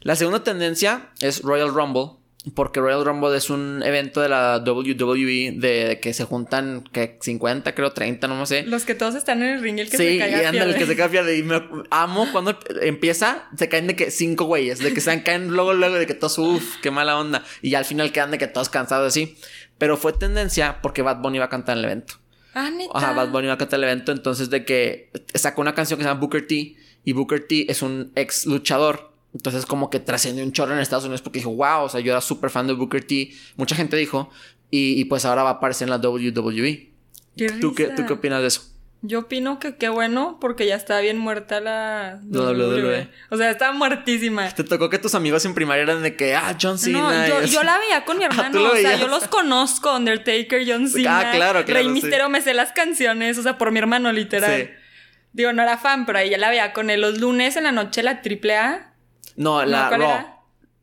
[0.00, 2.12] La segunda tendencia es Royal Rumble.
[2.54, 7.16] Porque Royal Rumble es un evento de la WWE de, de que se juntan que
[7.20, 8.64] 50, creo 30, no sé.
[8.64, 10.64] Los que todos están en el ring y el que sí, se y caiga anda
[10.64, 11.36] el que se cae.
[11.36, 15.48] Y me amo cuando empieza, se caen de que cinco güeyes, de que se caen
[15.52, 17.44] luego, luego, de que todos, uff, qué mala onda.
[17.60, 19.36] Y ya al final quedan de que todos cansados así.
[19.78, 22.14] Pero fue tendencia porque Bad Bunny iba a cantar en el evento.
[22.54, 22.90] Ah, neta.
[22.92, 26.02] Ajá, Bad Bunny iba a cantar el evento, entonces de que sacó una canción que
[26.02, 26.76] se llama Booker T.
[27.04, 29.11] Y Booker T es un ex luchador.
[29.34, 32.12] Entonces como que trascendió un chorro en Estados Unidos porque dijo, wow, o sea, yo
[32.12, 33.32] era súper fan de Booker T.
[33.56, 34.30] Mucha gente dijo.
[34.70, 36.90] Y, y pues ahora va a aparecer en la WWE.
[37.36, 37.88] Qué ¿Tú qué.
[37.88, 38.72] ¿Tú qué opinas de eso?
[39.04, 43.08] Yo opino que qué bueno porque ya está bien muerta la WWE.
[43.30, 44.48] O sea, está muertísima.
[44.50, 47.26] Te tocó que tus amigos en primaria eran de que, ah, John Cena.
[47.26, 50.62] No, yo, la veía con mi Ah, ¿tú hermano, o sea, yo los conozco, Undertaker,
[50.64, 51.90] John Cena, Ah, claro, claro, Rey sí.
[51.90, 54.62] Misterio, me sé las canciones, o sea, por mi hermano, literal.
[54.62, 54.70] Sí.
[55.32, 57.72] Digo, no era fan, pero ahí ya la veía con él los lunes en la
[57.72, 58.91] noche, la triple A.
[59.36, 60.10] No, la ¿cuál Raw.
[60.10, 60.36] era?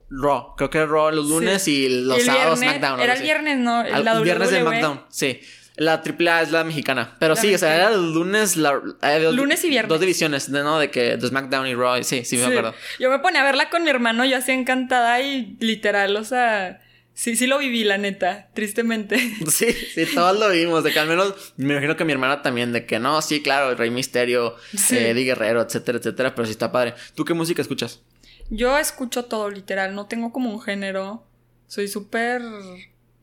[0.10, 0.56] Raw.
[0.56, 1.86] Creo que Raw los lunes Sí.
[1.86, 3.00] y los el sábados viernes, SmackDown.
[3.02, 3.76] Era el viernes, ¿no?
[3.80, 4.62] Al- La viernes de.
[4.62, 5.40] SmackDown, sí.
[5.76, 7.16] La AAA es la mexicana.
[7.20, 8.58] Pero La sí, o sea, era los lunes.
[8.58, 9.88] La, eh, Lunes y viernes.
[9.88, 10.78] Dos divisiones, ¿no?
[10.78, 12.04] De que de SmackDown y Raw.
[12.04, 12.50] Sí, sí, me Sí.
[12.50, 12.74] acuerdo.
[13.00, 16.82] Yo me ponía a verla con mi hermano, yo así encantada y literal, o sea,
[17.14, 19.16] sí, sí lo viví, la neta, tristemente.
[19.50, 20.84] Sí, sí, todos lo vimos.
[20.84, 22.74] De que al menos me imagino que mi hermana también.
[22.74, 24.98] De que no, sí, claro, el Rey Misterio, Sí.
[24.98, 26.36] eh, Eddie Guerrero, etcétera, etcétera.
[26.36, 26.96] Pero sí está padre.
[27.16, 28.02] ¿Tú qué música escuchas?
[28.50, 31.26] Yo escucho todo, literal, no tengo como un género.
[31.68, 32.42] Soy súper...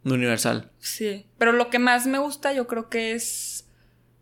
[0.04, 0.70] Universal.
[0.78, 1.26] Sí.
[1.38, 3.66] Pero lo que más me gusta yo creo que es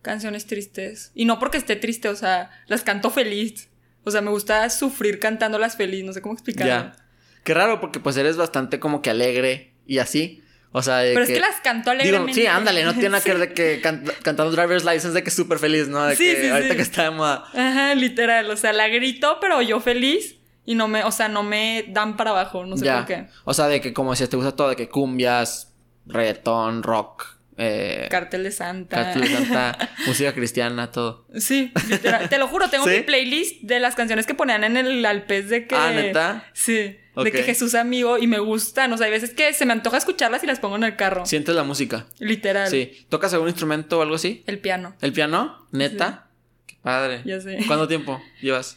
[0.03, 1.13] canciones tristes.
[1.15, 3.69] Y no porque esté triste, o sea, las canto feliz.
[4.05, 6.73] O sea, me gusta sufrir cantándolas feliz, no sé cómo explicarlo.
[6.73, 6.97] Ya.
[7.43, 10.43] Qué raro, porque pues eres bastante como que alegre y así.
[10.73, 11.33] O sea, de Pero que...
[11.35, 12.35] es que las Digo, alegremente.
[12.41, 15.29] sí, ándale, no tiene nada que ver de que can- cantando Driver's License de que
[15.29, 16.05] es súper feliz, ¿no?
[16.05, 16.77] De Sí, que sí, ahorita sí.
[16.77, 17.45] que está de moda.
[17.55, 18.51] Ajá, literal.
[18.51, 20.34] O sea, la grito, pero yo feliz.
[20.67, 22.99] Y no me, o sea, no me dan para abajo, no sé ya.
[22.99, 23.27] por qué.
[23.45, 25.73] O sea, de que como decías, te gusta todo, de que cumbias,
[26.07, 28.97] reggaetón, rock, eh, Cartel de Santa.
[28.97, 31.27] cartel de Santa, música cristiana, todo.
[31.37, 32.29] Sí, literal.
[32.29, 32.91] Te lo juro, tengo ¿Sí?
[32.91, 35.75] mi playlist de las canciones que ponían en el alpez de que.
[35.77, 36.45] Ah, ¿neta?
[36.53, 36.99] Sí.
[37.17, 38.93] De que Jesús amigo y me gustan.
[38.93, 41.25] O sea, hay veces que se me antoja escucharlas y las pongo en el carro.
[41.27, 42.07] Sientes la música.
[42.19, 42.69] Literal.
[42.69, 43.07] Sí.
[43.09, 44.43] ¿Tocas algún instrumento o algo así?
[44.49, 44.97] El piano.
[45.01, 45.69] ¿El piano?
[45.71, 46.27] ¿Neta?
[46.67, 47.23] Qué padre.
[47.25, 47.59] Ya sé.
[47.69, 48.77] ¿Cuánto tiempo llevas?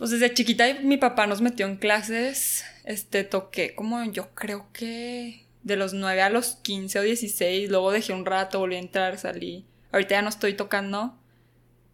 [0.00, 2.64] Pues desde chiquita mi papá nos metió en clases.
[2.84, 7.68] Este, toqué como yo creo que de los 9 a los 15 o 16.
[7.68, 9.66] Luego dejé un rato, volví a entrar, salí.
[9.92, 11.18] Ahorita ya no estoy tocando.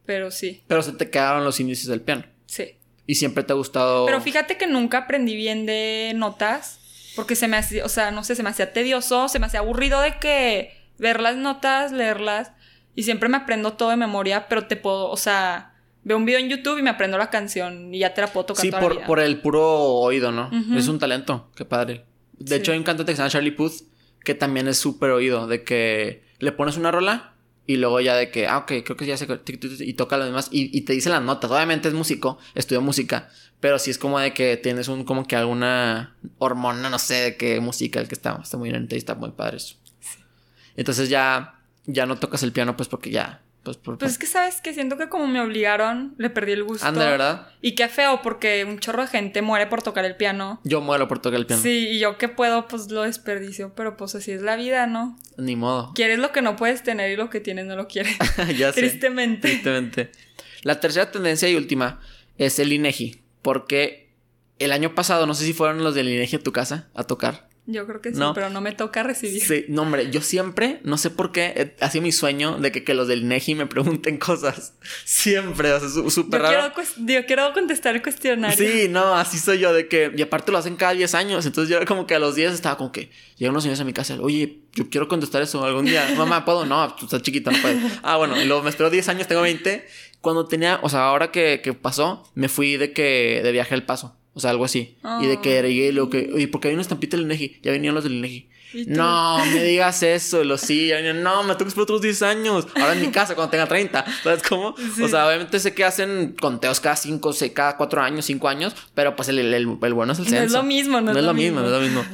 [0.04, 2.24] Pero sí, Pero se te quedaron los inicios del piano.
[2.46, 2.76] sí.
[3.08, 4.06] Y siempre te ha gustado.
[4.06, 6.78] Pero fíjate que nunca aprendí bien de notas.
[7.16, 9.60] Porque se me hacía, o sea, no sé, se me hacía tedioso, se me hacía
[9.60, 12.52] aburrido de que ver las notas, leerlas.
[12.94, 15.75] Y siempre me aprendo todo de memoria, pero te puedo, o sea,
[16.06, 18.46] veo un video en YouTube y me aprendo la canción y ya te la puedo
[18.46, 19.06] tocar Sí, toda la por, vida.
[19.06, 19.62] por el puro
[19.96, 20.50] oído, ¿no?
[20.76, 22.04] Es un talento, qué padre.
[22.38, 22.60] De Sí.
[22.60, 23.82] hecho, hay un cantante que se llama Charlie Puth
[24.24, 27.32] que también es súper oído, de que le pones una rola
[27.66, 29.26] y luego ya de que, ah, ok, creo que ya sé,
[29.80, 31.50] y toca lo demás y, y te dice las notas.
[31.50, 33.28] Obviamente es músico, estudió música,
[33.58, 37.36] pero sí es como de que tienes un, como que alguna hormona, no sé, de
[37.36, 39.74] qué música el que está, está muy lenta y está muy padre eso.
[40.76, 43.98] Entonces ya, ya no tocas el piano, pues porque ya, pues por...
[43.98, 46.86] Pues es que sabes que siento que como me obligaron, le perdí el gusto.
[46.86, 47.48] Anda, ¿verdad?
[47.60, 50.60] Y qué feo, porque un chorro de gente muere por tocar el piano.
[50.62, 51.60] Yo muero por tocar el piano.
[51.60, 55.18] Sí, y yo que puedo, pues lo desperdicio, pero pues así es la vida, ¿no?
[55.36, 55.90] Ni modo.
[55.96, 58.16] Quieres lo que no puedes tener y lo que tienes no lo quieres.
[58.56, 58.82] ya sé.
[58.82, 59.48] Tristemente.
[59.48, 60.12] Tristemente.
[60.62, 62.00] La tercera tendencia y última
[62.38, 63.20] es el INEGI.
[63.42, 64.12] Porque
[64.60, 67.45] el año pasado, no sé si fueron los del INEGI a tu casa a tocar.
[67.68, 68.32] Yo creo que sí, No.
[68.32, 69.42] pero no me toca recibir.
[69.42, 72.70] Sí, no, hombre, yo siempre, no sé por qué, eh, ha sido mi sueño de
[72.70, 74.74] que, que los del INEGI me pregunten cosas.
[75.04, 76.74] Siempre, o sea, Yo súper quiero, raro.
[76.74, 78.56] cues- yo quiero contestar el cuestionario.
[78.56, 81.68] Sí, no, así soy yo, de que, y aparte lo hacen cada 10 años, entonces
[81.68, 84.16] yo como que a los 10 estaba como que, llegan unos señores a mi casa,
[84.20, 86.64] oye, yo quiero contestar eso algún día, mamá, ¿puedo?
[86.66, 87.82] No, tú estás chiquita, no puedes.
[88.02, 89.86] Ah, bueno, luego me espero 10 años, tengo 20,
[90.20, 93.84] cuando tenía, o sea, ahora que, que pasó, me fui de que, de viaje al
[93.84, 96.74] paso, o sea, algo así, y de que llegué y luego que, oye, porque hay
[96.74, 98.48] una estampita del INEGI, ya venían los del INEGI.
[98.74, 98.84] ¿Y?
[98.86, 102.02] No, me digas eso, y lo sí, ya venían, no, me tengo que esperar otros
[102.02, 104.74] 10 años, ahora en mi casa cuando tenga 30, ¿sabes cómo?
[104.94, 105.02] Sí.
[105.02, 109.16] O sea, obviamente sé que hacen conteos cada 5, cada 4 años, 5 años, pero
[109.16, 110.44] pues el, el, el- el bueno es el No censo.
[110.44, 112.04] es lo mismo, no, No es lo mismo, no es lo mismo.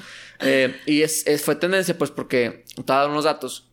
[0.41, 3.69] Eh, y es, es- fue tendencia, pues, porque te voy a dar unos datos.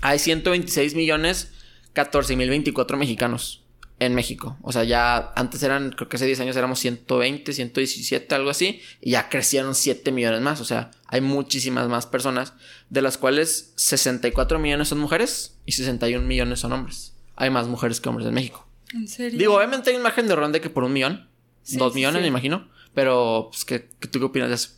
[0.00, 1.50] Hay 126 millones
[1.94, 3.63] 14 mil 24 mexicanos
[4.06, 4.56] en México.
[4.62, 8.80] O sea, ya antes eran, creo que hace 10 años éramos 120, 117, algo así.
[9.00, 10.60] Y ya crecieron 7 millones más.
[10.60, 12.54] O sea, hay muchísimas más personas,
[12.90, 17.14] de las cuales 64 millones son mujeres y 61 millones son hombres.
[17.36, 18.66] Hay más mujeres que hombres en México.
[18.92, 19.38] ¿En serio?
[19.38, 21.28] Digo, obviamente hay un margen de de que por un millón,
[21.62, 22.22] Sí, dos millones, sí.
[22.22, 22.68] me imagino.
[22.94, 24.70] Pero, pues, ¿qué, qué- ¿tú qué opinas de eso?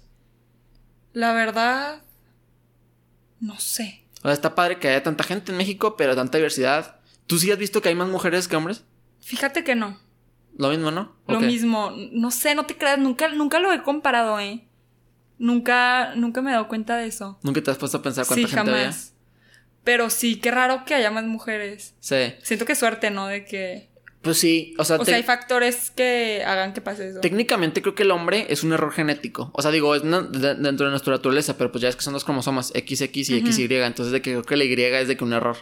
[1.12, 2.02] La verdad,
[3.40, 4.04] no sé.
[4.20, 7.00] O sea, está padre que haya tanta gente en México, pero tanta diversidad.
[7.26, 8.84] ¿Tú sí has visto que hay más mujeres que hombres?
[9.26, 9.98] Fíjate que no.
[10.56, 11.16] Lo mismo, ¿no?
[11.26, 11.92] Lo mismo.
[12.12, 12.98] No sé, no te creas.
[12.98, 14.64] Nunca, nunca lo he comparado, ¿eh?
[15.38, 17.38] Nunca, nunca me he dado cuenta de eso.
[17.42, 18.82] ¿Nunca te has puesto a pensar cuánta Sí, gente había?
[18.84, 19.12] jamás.
[19.84, 21.94] Pero sí, qué raro que haya más mujeres.
[22.00, 22.34] Sí.
[22.42, 23.26] Siento que suerte, ¿no?
[23.26, 23.90] De que.
[24.22, 27.20] Pues sí, o sea, O te- sea, hay factores que hagan que pase eso.
[27.20, 29.50] técnicamente creo que el hombre es un error genético.
[29.52, 32.12] O sea, digo, es de- dentro de nuestra naturaleza, pero pues ya es que son
[32.14, 33.52] dos cromosomas, XX y Ujú.
[33.52, 33.74] XY.
[33.84, 35.58] Entonces, de que creo que la Y es de que un error.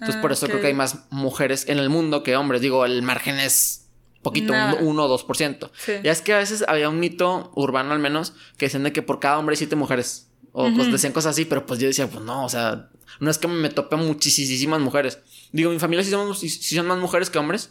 [0.00, 2.60] Entonces, Ah, por eso creo que hay más mujeres en el mundo que hombres.
[2.62, 3.88] Digo, el margen es
[4.22, 4.78] poquito, Nada.
[4.80, 5.70] 1 o 2%.
[5.76, 5.92] Sí.
[6.02, 9.02] Ya es que a veces había un mito urbano al menos que decían de que
[9.02, 10.28] por cada hombre hay siete mujeres.
[10.52, 12.88] O pues decían cosas así, pero pues yo decía, pues no, o sea,
[13.20, 15.20] no es que me tope muchísimas mujeres.
[15.52, 17.70] Digo, mi familia sí, somos, sí son más mujeres que hombres.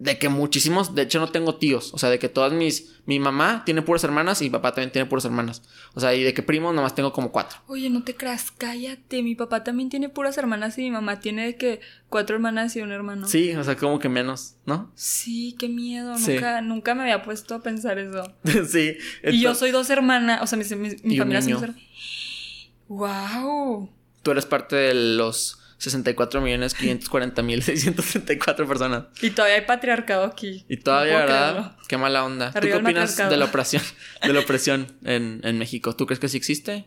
[0.00, 3.18] De que muchísimos, de hecho no tengo tíos, o sea, de que todas mis, mi
[3.18, 5.62] mamá tiene puras hermanas y mi papá también tiene puras hermanas,
[5.94, 7.58] o sea, y de que primos nomás tengo como cuatro.
[7.66, 11.46] Oye, no te creas, cállate, mi papá también tiene puras hermanas y mi mamá tiene
[11.46, 13.26] de que cuatro hermanas y un hermano.
[13.26, 14.92] Sí, o sea, como que menos, ¿no?
[14.94, 18.22] Sí, qué miedo, nunca, nunca me había puesto a pensar eso.
[18.68, 18.96] sí.
[19.24, 20.64] Y yo soy dos hermanas, o sea, mi,
[21.02, 21.82] mi, familia son dos hermanas.
[22.88, 23.90] ¡Wow!
[24.22, 29.04] Tú eres parte de los 64 millones 540 mil 634 personas.
[29.22, 30.64] Y todavía hay patriarcado aquí.
[30.68, 31.76] Y todavía, ¿verdad?
[31.86, 32.52] Qué mala onda.
[32.52, 33.82] ¿Tú qué opinas de la opresión,
[34.22, 35.94] de la opresión en, en, México?
[35.94, 36.86] ¿Tú crees que sí existe?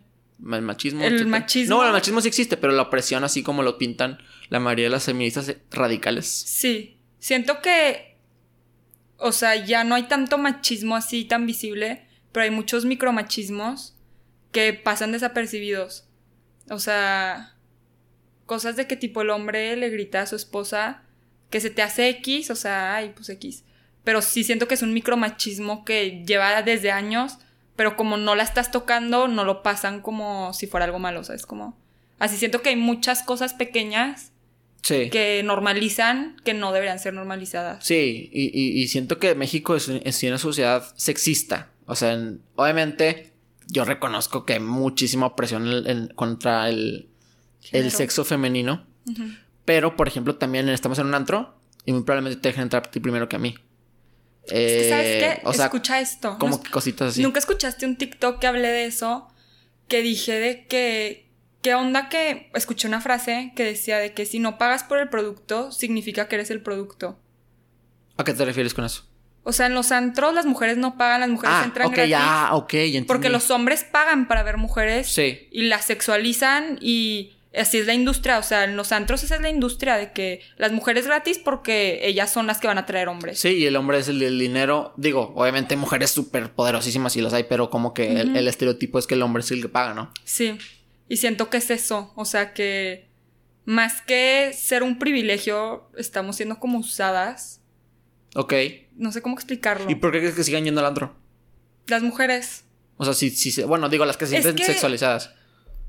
[0.51, 1.03] ¿El machismo?
[1.03, 1.77] El machismo.
[1.77, 4.19] No, el machismo sí existe, pero la opresión, así como lo pintan
[4.49, 6.27] la mayoría de las feministas radicales.
[6.27, 6.97] Sí.
[7.19, 8.17] Siento que.
[9.17, 13.95] O sea, ya no hay tanto machismo así tan visible, pero hay muchos micromachismos
[14.51, 16.07] que pasan desapercibidos.
[16.69, 17.50] O sea
[18.45, 21.03] cosas de que tipo el hombre le grita a su esposa
[21.49, 23.63] que se te hace X, o sea, ay, pues X.
[24.03, 27.37] Pero sí siento que es un micromachismo que lleva desde años,
[27.75, 31.45] pero como no la estás tocando, no lo pasan como si fuera algo malo, ¿sabes?
[31.45, 31.77] Como...
[32.17, 34.31] Así siento que hay muchas cosas pequeñas
[34.81, 37.85] que normalizan que no deberían ser normalizadas.
[37.85, 41.69] Sí, y, siento que México es, una sociedad sexista.
[41.85, 42.19] O sea,
[42.55, 43.31] obviamente
[43.67, 47.10] yo reconozco que hay muchísima opresión contra el,
[47.71, 48.85] el sexo femenino.
[49.65, 51.55] Pero, por ejemplo, también estamos en un antro
[51.85, 53.55] y muy probablemente te dejen entrar a ti primero que a mí.
[54.45, 55.41] ¿Sabes qué?
[55.43, 56.37] Eh, Escucha esto.
[56.39, 57.21] Como cositas así.
[57.21, 59.27] ¿Nunca escuchaste un TikTok que hablé de eso?
[59.87, 61.29] Que dije de que.
[61.61, 65.09] ¿Qué onda que escuché una frase que decía de que si no pagas por el
[65.09, 67.19] producto, significa que eres el producto?
[68.17, 69.03] ¿A qué te refieres con eso?
[69.43, 72.49] O sea, en los antros las mujeres no pagan, las mujeres ah, entran okay, Ya,
[72.53, 72.73] ok,
[73.05, 75.07] Porque los hombres pagan para ver mujeres.
[75.07, 75.47] Sí.
[75.51, 79.41] Y las sexualizan y así es la industria, o sea, en los antros esa es
[79.41, 83.09] la industria de que las mujeres gratis porque ellas son las que van a traer
[83.09, 83.39] hombres.
[83.39, 84.93] Sí, y el hombre es el del dinero.
[84.97, 89.15] Digo, obviamente mujeres súper poderosísimas y las hay, pero como que el, estereotipo es que
[89.15, 90.13] el hombre es el que paga, ¿no?
[90.23, 90.57] Sí,
[91.09, 93.09] y siento que es eso, o sea que
[93.65, 97.61] más que ser un privilegio, estamos siendo como usadas.
[98.35, 98.53] Ok.
[98.95, 99.89] No sé cómo explicarlo.
[99.89, 101.15] ¿Y por qué crees que sigan yendo al antro?
[101.87, 102.63] Las mujeres.
[102.97, 105.33] O sea, sí, sí, bueno, digo, las que se sienten sexualizadas.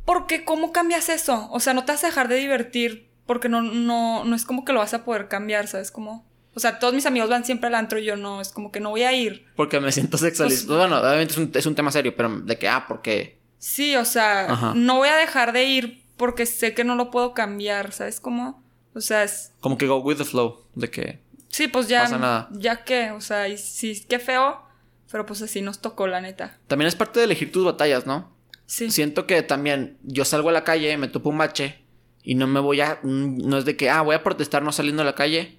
[0.05, 1.49] Porque ¿cómo cambias eso?
[1.51, 4.65] O sea, no te vas a dejar de divertir porque no, no, no es como
[4.65, 5.91] que lo vas a poder cambiar, ¿sabes?
[5.91, 6.27] Como...
[6.55, 8.81] O sea, todos mis amigos van siempre al antro y yo no, es como que
[8.81, 9.47] no voy a ir.
[9.57, 10.67] Porque me siento sexualizado.
[10.67, 13.39] Pues, bueno, obviamente es un, es un, tema serio, pero de que, ah, porque...
[13.59, 17.33] Sí, o sea, no voy a dejar de ir porque sé que no lo puedo
[17.33, 18.63] cambiar, ¿sabes cómo?
[18.95, 19.53] O sea, es...
[19.61, 21.21] Como que go with the flow, de que...
[21.49, 22.03] Sí, pues ya...
[22.03, 22.49] Pasa nada.
[22.53, 24.63] Ya que, o sea, y sí, qué feo,
[25.11, 26.59] pero pues así nos tocó, la neta.
[26.67, 28.31] También es parte de elegir tus batallas, ¿no?
[28.67, 31.83] Siento que también yo salgo a la calle, me topo un bache
[32.23, 33.01] y no me voy a.
[33.03, 35.59] No es de que, ah, voy a protestar no saliendo a la calle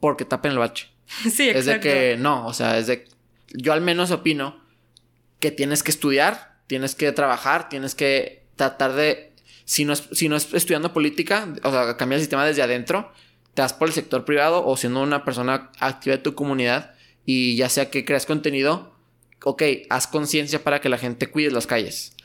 [0.00, 0.88] porque tapen el bache.
[1.30, 1.58] Sí, exacto.
[1.58, 3.06] Es de que no, o sea, es de.
[3.54, 4.60] Yo al menos opino
[5.40, 9.32] que tienes que estudiar, tienes que trabajar, tienes que tratar de.
[9.64, 13.12] Si no es, si no es estudiando política, o sea, cambiar el sistema desde adentro,
[13.54, 17.56] te das por el sector privado o siendo una persona activa de tu comunidad y
[17.56, 18.94] ya sea que creas contenido,
[19.42, 22.15] ok, haz conciencia para que la gente cuide las calles.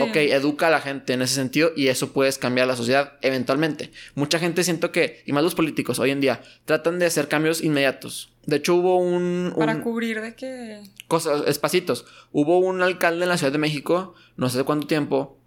[0.00, 3.92] Ok, educa a la gente en ese sentido y eso puedes cambiar la sociedad eventualmente.
[4.16, 7.62] Mucha gente siento que, y más los políticos hoy en día, tratan de hacer cambios
[7.62, 8.32] inmediatos.
[8.44, 9.54] De hecho, hubo un.
[9.56, 10.82] Para cubrir de qué.
[11.06, 12.06] Cosas, espacitos.
[12.32, 15.38] Hubo un alcalde en la Ciudad de México, no sé cuánto tiempo,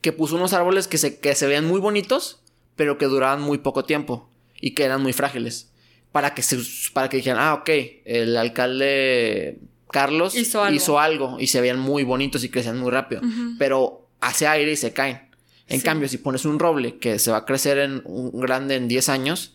[0.00, 2.40] que puso unos árboles que se, que se veían muy bonitos,
[2.76, 5.70] pero que duraban muy poco tiempo y que eran muy frágiles.
[6.12, 6.56] Para que, se,
[6.94, 7.70] para que dijeran, ah, ok,
[8.06, 9.58] el alcalde
[9.96, 11.38] Carlos hizo algo.
[11.40, 13.22] y se veían muy bonitos y crecían muy rápido.
[13.58, 15.30] Pero hace aire y se caen.
[15.68, 18.88] En cambio, si pones un roble que se va a crecer en un grande en
[18.88, 19.54] 10 años,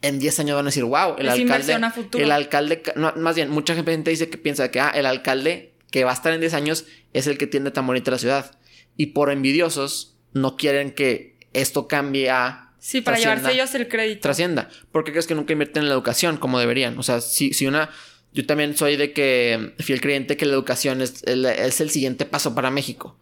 [0.00, 1.78] en 10 años van a decir, wow, el alcalde.
[2.14, 2.82] El alcalde,
[3.16, 6.32] más bien, mucha gente dice que piensa que ah, el alcalde que va a estar
[6.32, 8.58] en 10 años es el que tiene tan bonita la ciudad.
[8.96, 12.72] Y por envidiosos, no quieren que esto cambie a.
[12.78, 14.22] Sí, para llevarse ellos el crédito.
[14.22, 14.70] Trascienda.
[14.92, 16.98] Porque crees que nunca invierten en la educación como deberían.
[16.98, 17.90] O sea, si, si una
[18.32, 22.24] yo también soy de que fiel creyente que la educación es el, es el siguiente
[22.24, 23.16] paso para México.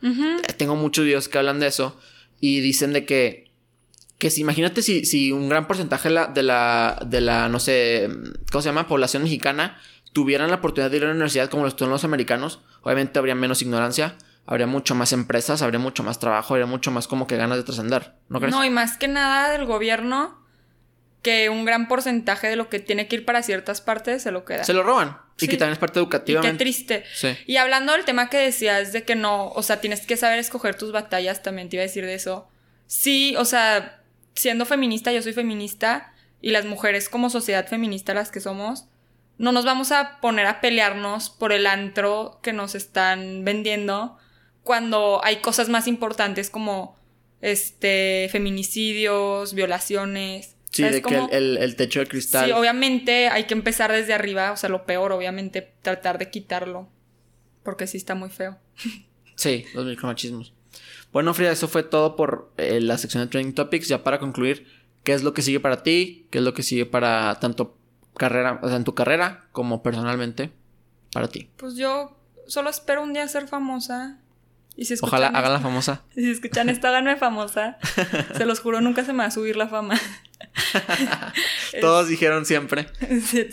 [0.56, 1.98] Tengo muchos videos que hablan de eso
[2.40, 3.50] y dicen de que,
[4.18, 7.60] que si imagínate si, si un gran porcentaje de la, de la, de la, no
[7.60, 8.08] sé,
[8.50, 8.88] ¿cómo se llama?
[8.88, 9.78] Población mexicana
[10.12, 13.34] tuvieran la oportunidad de ir a la universidad como lo están los americanos, obviamente habría
[13.34, 17.36] menos ignorancia, habría mucho más empresas, habría mucho más trabajo, habría mucho más como que
[17.36, 18.54] ganas de trascender, ¿no crees?
[18.54, 20.45] No, y más que nada del gobierno
[21.22, 24.44] que un gran porcentaje de lo que tiene que ir para ciertas partes se lo
[24.44, 24.64] queda.
[24.64, 25.18] Se lo roban.
[25.38, 26.40] Y que también es parte educativa.
[26.40, 27.04] Qué triste.
[27.46, 30.76] Y hablando del tema que decías de que no, o sea, tienes que saber escoger
[30.76, 32.48] tus batallas, también te iba a decir de eso.
[32.86, 34.02] Sí, o sea,
[34.34, 38.86] siendo feminista, yo soy feminista, y las mujeres como sociedad feminista las que somos,
[39.38, 44.16] no nos vamos a poner a pelearnos por el antro que nos están vendiendo
[44.62, 46.96] cuando hay cosas más importantes como
[47.40, 50.55] este feminicidios, violaciones.
[50.76, 52.46] Sí, de que el, el, techo de cristal.
[52.46, 56.88] Sí, obviamente hay que empezar desde arriba, o sea, lo peor, obviamente, tratar de quitarlo.
[57.62, 58.58] Porque sí está muy feo.
[59.38, 60.54] Sí, los micromachismos.
[61.12, 63.86] Bueno, Frida, eso fue todo por eh, la sección de Training Topics.
[63.88, 64.66] Ya para concluir,
[65.04, 66.26] ¿qué es lo que sigue para ti?
[66.30, 67.76] ¿Qué es lo que sigue para tanto
[68.16, 70.52] carrera, o sea, en tu carrera como personalmente
[71.12, 71.50] para ti?
[71.56, 74.18] Pues yo solo espero un día ser famosa.
[74.74, 76.02] Y si Ojalá hagan la famosa.
[76.14, 77.78] Si escuchan esto, háganme famosa.
[78.36, 79.98] se los juro, nunca se me va a subir la fama.
[81.80, 82.88] Todos dijeron siempre.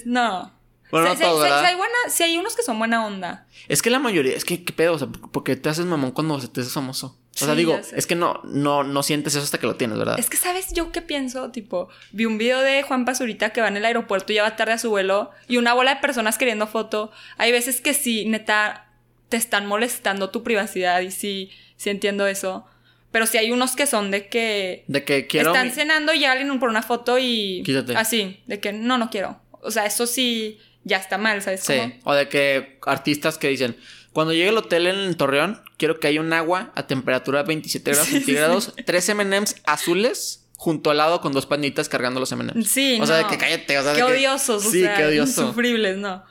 [0.05, 0.53] no.
[0.91, 1.65] Bueno, no ¿verdad?
[1.65, 3.47] hay buena, si hay unos que son buena onda.
[3.67, 6.37] Es que la mayoría, es que qué pedo, o sea, porque te haces mamón cuando
[6.47, 7.17] te haces famoso.
[7.35, 10.19] O sea, digo, es que no, no, no sientes eso hasta que lo tienes, ¿verdad?
[10.19, 11.49] Es que, ¿sabes yo qué pienso?
[11.49, 14.55] Tipo, vi un video de Juan Pazurita que va en el aeropuerto y ya va
[14.55, 17.11] tarde a su vuelo y una bola de personas queriendo foto.
[17.37, 18.91] Hay veces que sí, neta,
[19.29, 22.67] te están molestando tu privacidad y sí, sí entiendo eso.
[23.13, 24.85] Pero sí hay unos que son de que...
[24.87, 25.53] De que quiero...
[25.53, 27.61] Están cenando y alguien por una foto y...
[27.63, 27.95] Quítate.
[27.95, 29.39] Así, de que no, no quiero.
[29.61, 31.61] O sea, eso sí ya está mal, ¿sabes?
[31.61, 33.77] Sí, o de que artistas que dicen,
[34.13, 38.07] cuando llegue el hotel en Torreón, quiero que haya un agua a temperatura 27 grados
[38.09, 42.67] centígrados, tres M&M's azules junto al lado con dos panitas cargando los M&M's.
[42.67, 45.37] Sí, O sea, de que cállate, o sea, qué odiosos, sí, qué odiosos.
[45.37, 46.23] insufribles, no.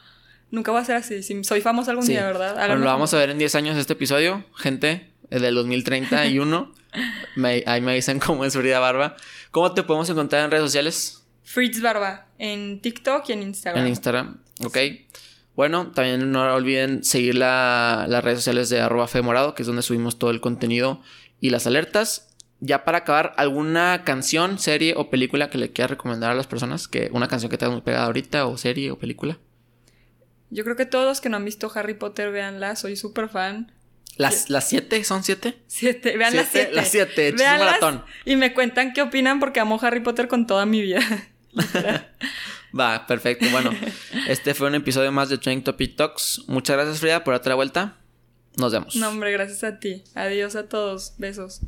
[0.51, 1.23] Nunca va a ser así.
[1.23, 2.57] Si soy famoso algún día, ¿verdad?
[2.57, 6.73] Bueno, lo vamos a ver en 10 años este episodio, gente, el del 2031.
[7.37, 9.17] me, ahí me dicen cómo es Frida Barba.
[9.51, 11.25] ¿Cómo te podemos encontrar en redes sociales?
[11.43, 13.83] Fritz Barba en TikTok y en Instagram.
[13.83, 14.79] En Instagram, ok.
[15.55, 20.19] Bueno, también no olviden seguir las redes sociales de arroba Morado, que es donde subimos
[20.19, 21.03] todo el contenido
[21.41, 22.29] y las alertas.
[22.61, 26.89] Ya para acabar, ¿alguna canción, serie o película que le quieras recomendar a las personas?
[26.89, 29.39] Que una canción que te muy pegada ahorita, o serie o película.
[30.49, 33.73] Yo creo que todos los que no han visto Harry Potter, véanla, soy súper fan.
[34.17, 35.03] ¿Las, ¿Las siete?
[35.05, 35.57] ¿Son siete?
[35.67, 36.73] Siete, vean las siete.
[36.73, 38.05] Las siete, un maratón.
[38.25, 41.01] Y me cuentan qué opinan porque amo Harry Potter con toda mi vida.
[42.79, 43.47] Va, perfecto.
[43.51, 43.71] Bueno,
[44.29, 46.43] este fue un episodio más de Training Topic Talks.
[46.47, 47.99] Muchas gracias, Frida, por otra vuelta.
[48.57, 48.97] Nos vemos.
[48.97, 50.05] No, hombre, gracias a ti.
[50.15, 51.15] Adiós a todos.
[51.19, 51.61] Besos.